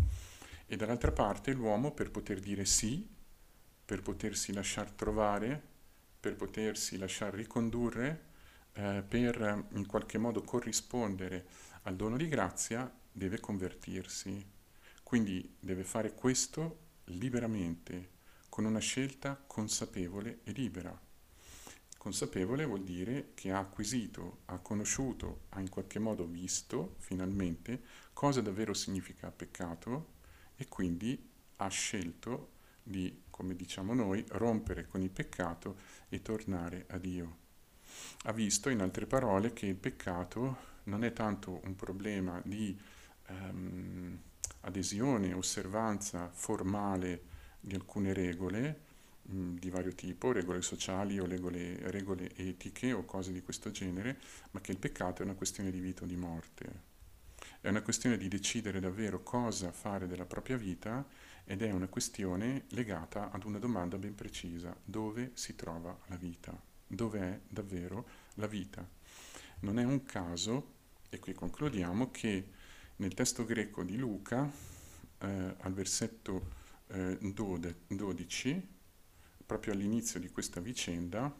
e 0.66 0.76
dall'altra 0.76 1.12
parte 1.12 1.52
l'uomo 1.52 1.92
per 1.92 2.10
poter 2.10 2.40
dire 2.40 2.64
sì, 2.64 3.06
per 3.84 4.02
potersi 4.02 4.52
lasciar 4.52 4.90
trovare, 4.90 5.62
per 6.18 6.34
potersi 6.34 6.98
lasciar 6.98 7.32
ricondurre, 7.34 8.24
eh, 8.72 9.04
per 9.06 9.66
in 9.72 9.86
qualche 9.86 10.18
modo 10.18 10.42
corrispondere 10.42 11.46
al 11.82 11.94
dono 11.94 12.16
di 12.16 12.28
grazia, 12.28 12.90
deve 13.12 13.38
convertirsi. 13.38 14.44
Quindi 15.02 15.56
deve 15.60 15.84
fare 15.84 16.14
questo 16.14 16.78
liberamente, 17.04 18.14
con 18.48 18.64
una 18.64 18.80
scelta 18.80 19.40
consapevole 19.46 20.40
e 20.42 20.50
libera. 20.50 21.05
Consapevole 22.06 22.64
vuol 22.66 22.84
dire 22.84 23.32
che 23.34 23.50
ha 23.50 23.58
acquisito, 23.58 24.42
ha 24.44 24.58
conosciuto, 24.58 25.46
ha 25.48 25.60
in 25.60 25.68
qualche 25.68 25.98
modo 25.98 26.24
visto 26.24 26.94
finalmente 26.98 27.82
cosa 28.12 28.40
davvero 28.40 28.74
significa 28.74 29.32
peccato 29.32 30.12
e 30.54 30.68
quindi 30.68 31.20
ha 31.56 31.66
scelto 31.66 32.52
di, 32.80 33.22
come 33.28 33.56
diciamo 33.56 33.92
noi, 33.92 34.24
rompere 34.28 34.86
con 34.86 35.02
il 35.02 35.10
peccato 35.10 35.78
e 36.08 36.22
tornare 36.22 36.84
a 36.90 36.98
Dio. 36.98 37.38
Ha 38.22 38.32
visto, 38.32 38.68
in 38.68 38.82
altre 38.82 39.06
parole, 39.06 39.52
che 39.52 39.66
il 39.66 39.74
peccato 39.74 40.58
non 40.84 41.02
è 41.02 41.12
tanto 41.12 41.60
un 41.64 41.74
problema 41.74 42.40
di 42.44 42.80
ehm, 43.26 44.16
adesione, 44.60 45.32
osservanza 45.32 46.30
formale 46.32 47.24
di 47.58 47.74
alcune 47.74 48.12
regole 48.12 48.85
mm, 49.30 49.56
di 49.56 49.70
vario 49.70 49.94
tipo, 49.94 50.32
regole 50.32 50.62
sociali 50.62 51.18
o 51.18 51.26
regole, 51.26 51.78
regole 51.90 52.34
etiche 52.36 52.92
o 52.92 53.04
cose 53.04 53.32
di 53.32 53.42
questo 53.42 53.70
genere, 53.70 54.18
ma 54.52 54.60
che 54.60 54.72
il 54.72 54.78
peccato 54.78 55.22
è 55.22 55.24
una 55.24 55.34
questione 55.34 55.70
di 55.70 55.80
vita 55.80 56.04
o 56.04 56.06
di 56.06 56.16
morte. 56.16 56.94
È 57.60 57.68
una 57.68 57.82
questione 57.82 58.16
di 58.16 58.28
decidere 58.28 58.80
davvero 58.80 59.22
cosa 59.22 59.72
fare 59.72 60.06
della 60.06 60.24
propria 60.24 60.56
vita 60.56 61.06
ed 61.44 61.62
è 61.62 61.70
una 61.70 61.88
questione 61.88 62.64
legata 62.70 63.30
ad 63.30 63.44
una 63.44 63.58
domanda 63.58 63.98
ben 63.98 64.14
precisa, 64.14 64.76
dove 64.84 65.30
si 65.34 65.54
trova 65.54 65.96
la 66.06 66.16
vita? 66.16 66.58
Dov'è 66.86 67.40
davvero 67.48 68.08
la 68.34 68.46
vita? 68.46 68.88
Non 69.60 69.78
è 69.78 69.84
un 69.84 70.04
caso, 70.04 70.74
e 71.08 71.18
qui 71.18 71.34
concludiamo, 71.34 72.10
che 72.10 72.50
nel 72.96 73.14
testo 73.14 73.44
greco 73.44 73.82
di 73.82 73.96
Luca, 73.96 74.50
eh, 75.18 75.54
al 75.58 75.72
versetto 75.72 76.50
eh, 76.88 77.18
12, 77.20 78.68
proprio 79.46 79.72
all'inizio 79.72 80.18
di 80.18 80.28
questa 80.30 80.60
vicenda, 80.60 81.32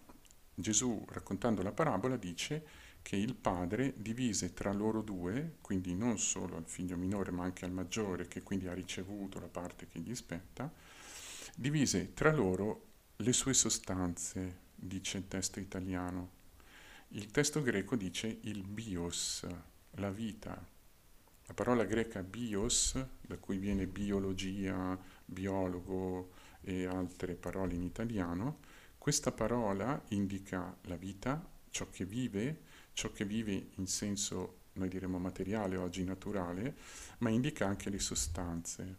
Gesù 0.54 1.04
raccontando 1.08 1.60
la 1.62 1.72
parabola 1.72 2.16
dice 2.16 2.64
che 3.02 3.16
il 3.16 3.34
padre 3.34 3.94
divise 3.96 4.54
tra 4.54 4.72
loro 4.72 5.02
due, 5.02 5.56
quindi 5.60 5.94
non 5.94 6.18
solo 6.18 6.56
al 6.56 6.66
figlio 6.66 6.96
minore 6.96 7.30
ma 7.30 7.44
anche 7.44 7.64
al 7.64 7.72
maggiore 7.72 8.26
che 8.26 8.42
quindi 8.42 8.68
ha 8.68 8.72
ricevuto 8.72 9.38
la 9.38 9.48
parte 9.48 9.86
che 9.86 10.00
gli 10.00 10.14
spetta, 10.14 10.72
divise 11.54 12.14
tra 12.14 12.32
loro 12.32 12.84
le 13.16 13.32
sue 13.32 13.54
sostanze, 13.54 14.60
dice 14.74 15.18
il 15.18 15.28
testo 15.28 15.60
italiano. 15.60 16.30
Il 17.08 17.30
testo 17.30 17.62
greco 17.62 17.96
dice 17.96 18.38
il 18.42 18.62
bios, 18.62 19.46
la 19.92 20.10
vita. 20.10 20.74
La 21.46 21.54
parola 21.54 21.84
greca 21.84 22.22
bios, 22.22 23.00
da 23.20 23.36
cui 23.36 23.58
viene 23.58 23.86
biologia, 23.86 24.98
biologo 25.24 26.32
e 26.68 26.84
altre 26.84 27.34
parole 27.36 27.74
in 27.74 27.82
italiano, 27.84 28.58
questa 28.98 29.30
parola 29.30 30.02
indica 30.08 30.76
la 30.82 30.96
vita, 30.96 31.48
ciò 31.70 31.88
che 31.90 32.04
vive, 32.04 32.62
ciò 32.92 33.12
che 33.12 33.24
vive 33.24 33.68
in 33.76 33.86
senso, 33.86 34.62
noi 34.72 34.88
diremmo 34.88 35.18
materiale 35.18 35.76
oggi 35.76 36.02
naturale, 36.02 36.74
ma 37.18 37.30
indica 37.30 37.68
anche 37.68 37.88
le 37.88 38.00
sostanze. 38.00 38.96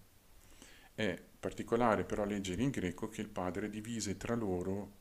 È 0.95 1.21
particolare 1.38 2.06
però 2.06 2.23
leggere 2.23 2.62
in 2.62 2.69
greco 2.69 3.10
che 3.10 3.19
il 3.19 3.27
padre 3.27 3.69
divise 3.69 4.15
tra 4.15 4.34
loro, 4.34 4.91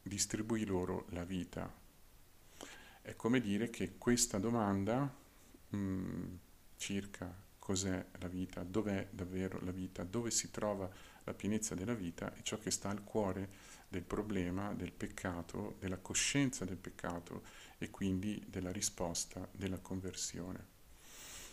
distribuì 0.00 0.64
loro 0.64 1.06
la 1.08 1.24
vita. 1.24 1.74
È 3.02 3.16
come 3.16 3.40
dire 3.40 3.68
che 3.68 3.96
questa 3.98 4.38
domanda 4.38 5.12
mh, 5.70 5.76
mm, 5.76 6.34
circa 6.76 7.50
cos'è 7.58 8.06
la 8.18 8.28
vita, 8.28 8.62
dov'è 8.62 9.08
davvero 9.10 9.60
la 9.62 9.72
vita, 9.72 10.04
dove 10.04 10.30
si 10.30 10.52
trova 10.52 10.88
la 11.24 11.34
pienezza 11.34 11.74
della 11.74 11.94
vita 11.94 12.32
è 12.34 12.42
ciò 12.42 12.58
che 12.58 12.70
sta 12.70 12.88
al 12.88 13.04
cuore 13.04 13.70
del 13.88 14.02
problema, 14.02 14.72
del 14.72 14.92
peccato, 14.92 15.76
della 15.78 15.98
coscienza 15.98 16.64
del 16.64 16.76
peccato 16.76 17.42
e 17.78 17.90
quindi 17.90 18.42
della 18.48 18.72
risposta 18.72 19.46
della 19.52 19.78
conversione. 19.78 20.70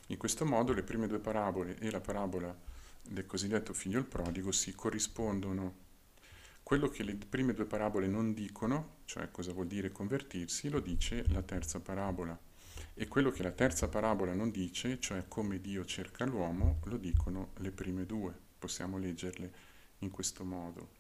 In 0.08 0.18
questo 0.18 0.46
modo 0.46 0.74
le 0.74 0.84
prime 0.84 1.08
due 1.08 1.20
parabole 1.20 1.78
e 1.78 1.92
la 1.92 2.00
parabola 2.00 2.56
del 3.02 3.26
cosiddetto 3.26 3.74
figlio 3.74 4.00
il 4.00 4.06
prodigo 4.06 4.52
si 4.52 4.74
corrispondono. 4.74 5.88
Quello 6.64 6.90
che 6.90 7.04
le 7.04 7.16
prime 7.16 7.54
due 7.54 7.66
parabole 7.66 8.08
non 8.08 8.34
dicono, 8.34 8.98
cioè 9.06 9.30
cosa 9.32 9.52
vuol 9.54 9.68
dire 9.68 9.92
convertirsi, 9.92 10.70
lo 10.70 10.80
dice 10.80 11.26
la 11.30 11.42
terza 11.42 11.80
parabola. 11.80 12.38
E 12.94 13.08
quello 13.08 13.32
che 13.32 13.44
la 13.44 13.52
terza 13.52 13.88
parabola 13.88 14.34
non 14.34 14.52
dice, 14.52 15.00
cioè 15.00 15.28
come 15.28 15.60
Dio 15.60 15.86
cerca 15.86 16.26
l'uomo, 16.26 16.80
lo 16.86 16.98
dicono 16.98 17.52
le 17.58 17.72
prime 17.72 18.06
due. 18.06 18.48
Possiamo 18.60 18.98
leggerle 18.98 19.52
in 20.00 20.12
questo 20.12 20.44
modo. 20.44 20.98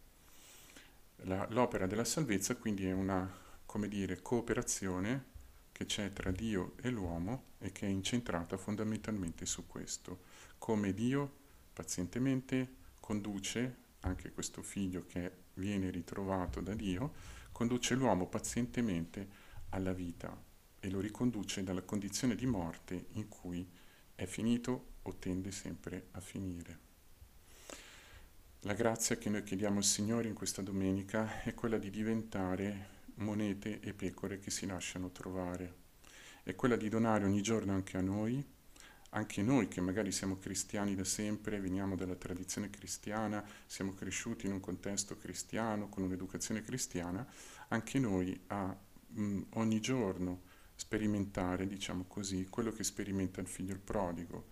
La, 1.23 1.45
l'opera 1.51 1.85
della 1.85 2.05
salvezza 2.05 2.55
quindi 2.55 2.87
è 2.87 2.91
una, 2.91 3.29
come 3.65 3.87
dire, 3.87 4.21
cooperazione 4.21 5.25
che 5.71 5.85
c'è 5.85 6.11
tra 6.11 6.31
Dio 6.31 6.73
e 6.81 6.89
l'uomo 6.89 7.43
e 7.59 7.71
che 7.71 7.85
è 7.85 7.89
incentrata 7.89 8.57
fondamentalmente 8.57 9.45
su 9.45 9.67
questo. 9.67 10.21
Come 10.57 10.93
Dio 10.93 11.31
pazientemente 11.73 12.75
conduce 12.99 13.75
anche 14.01 14.31
questo 14.31 14.63
figlio 14.63 15.05
che 15.05 15.31
viene 15.53 15.91
ritrovato 15.91 16.61
da 16.61 16.73
Dio, 16.73 17.13
conduce 17.51 17.93
l'uomo 17.95 18.27
pazientemente 18.27 19.27
alla 19.69 19.93
vita, 19.93 20.47
e 20.79 20.89
lo 20.89 20.99
riconduce 20.99 21.63
dalla 21.63 21.81
condizione 21.81 22.35
di 22.35 22.45
morte 22.45 23.07
in 23.11 23.27
cui 23.27 23.67
è 24.15 24.25
finito 24.25 24.93
o 25.03 25.15
tende 25.15 25.51
sempre 25.51 26.07
a 26.11 26.21
finire. 26.21 26.87
La 28.63 28.73
grazia 28.73 29.15
che 29.17 29.29
noi 29.29 29.43
chiediamo 29.43 29.77
al 29.77 29.85
Signore 29.85 30.27
in 30.27 30.33
questa 30.33 30.61
domenica 30.61 31.43
è 31.43 31.53
quella 31.53 31.77
di 31.77 31.89
diventare 31.89 32.87
monete 33.15 33.79
e 33.79 33.93
pecore 33.93 34.39
che 34.39 34.51
si 34.51 34.65
lasciano 34.65 35.11
trovare, 35.11 35.75
è 36.43 36.53
quella 36.55 36.75
di 36.75 36.89
donare 36.89 37.23
ogni 37.23 37.41
giorno 37.41 37.71
anche 37.71 37.95
a 37.95 38.01
noi, 38.01 38.45
anche 39.11 39.41
noi 39.41 39.69
che 39.69 39.79
magari 39.79 40.11
siamo 40.11 40.37
cristiani 40.37 40.93
da 40.93 41.05
sempre, 41.05 41.61
veniamo 41.61 41.95
dalla 41.95 42.15
tradizione 42.15 42.69
cristiana, 42.69 43.41
siamo 43.65 43.93
cresciuti 43.93 44.45
in 44.47 44.51
un 44.51 44.59
contesto 44.59 45.15
cristiano, 45.15 45.87
con 45.87 46.03
un'educazione 46.03 46.61
cristiana, 46.61 47.25
anche 47.69 47.97
noi 47.97 48.37
a 48.47 48.75
mh, 49.07 49.41
ogni 49.51 49.79
giorno 49.79 50.41
sperimentare, 50.75 51.65
diciamo 51.65 52.03
così, 52.09 52.45
quello 52.49 52.73
che 52.73 52.83
sperimenta 52.83 53.39
il 53.39 53.47
figlio 53.47 53.71
il 53.71 53.79
prodigo, 53.79 54.47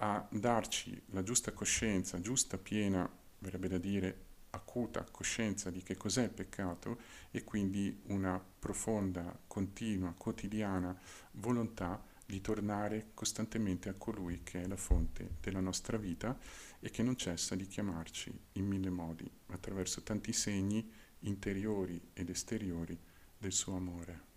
a 0.00 0.28
darci 0.30 1.00
la 1.12 1.22
giusta 1.22 1.52
coscienza, 1.52 2.20
giusta, 2.20 2.58
piena, 2.58 3.10
verrebbe 3.38 3.68
da 3.68 3.78
dire 3.78 4.26
acuta 4.50 5.04
coscienza 5.10 5.70
di 5.70 5.82
che 5.82 5.96
cos'è 5.96 6.24
il 6.24 6.30
peccato 6.30 6.98
e 7.30 7.44
quindi 7.44 8.00
una 8.06 8.42
profonda, 8.58 9.38
continua, 9.46 10.14
quotidiana 10.16 10.98
volontà 11.32 12.02
di 12.24 12.40
tornare 12.40 13.10
costantemente 13.14 13.88
a 13.88 13.94
colui 13.94 14.42
che 14.42 14.62
è 14.62 14.66
la 14.66 14.76
fonte 14.76 15.36
della 15.40 15.60
nostra 15.60 15.96
vita 15.96 16.38
e 16.78 16.90
che 16.90 17.02
non 17.02 17.16
cessa 17.16 17.54
di 17.54 17.66
chiamarci 17.66 18.38
in 18.52 18.66
mille 18.66 18.90
modi, 18.90 19.30
attraverso 19.46 20.02
tanti 20.02 20.32
segni 20.32 20.90
interiori 21.20 22.10
ed 22.12 22.28
esteriori 22.28 22.98
del 23.38 23.52
suo 23.52 23.76
amore. 23.76 24.27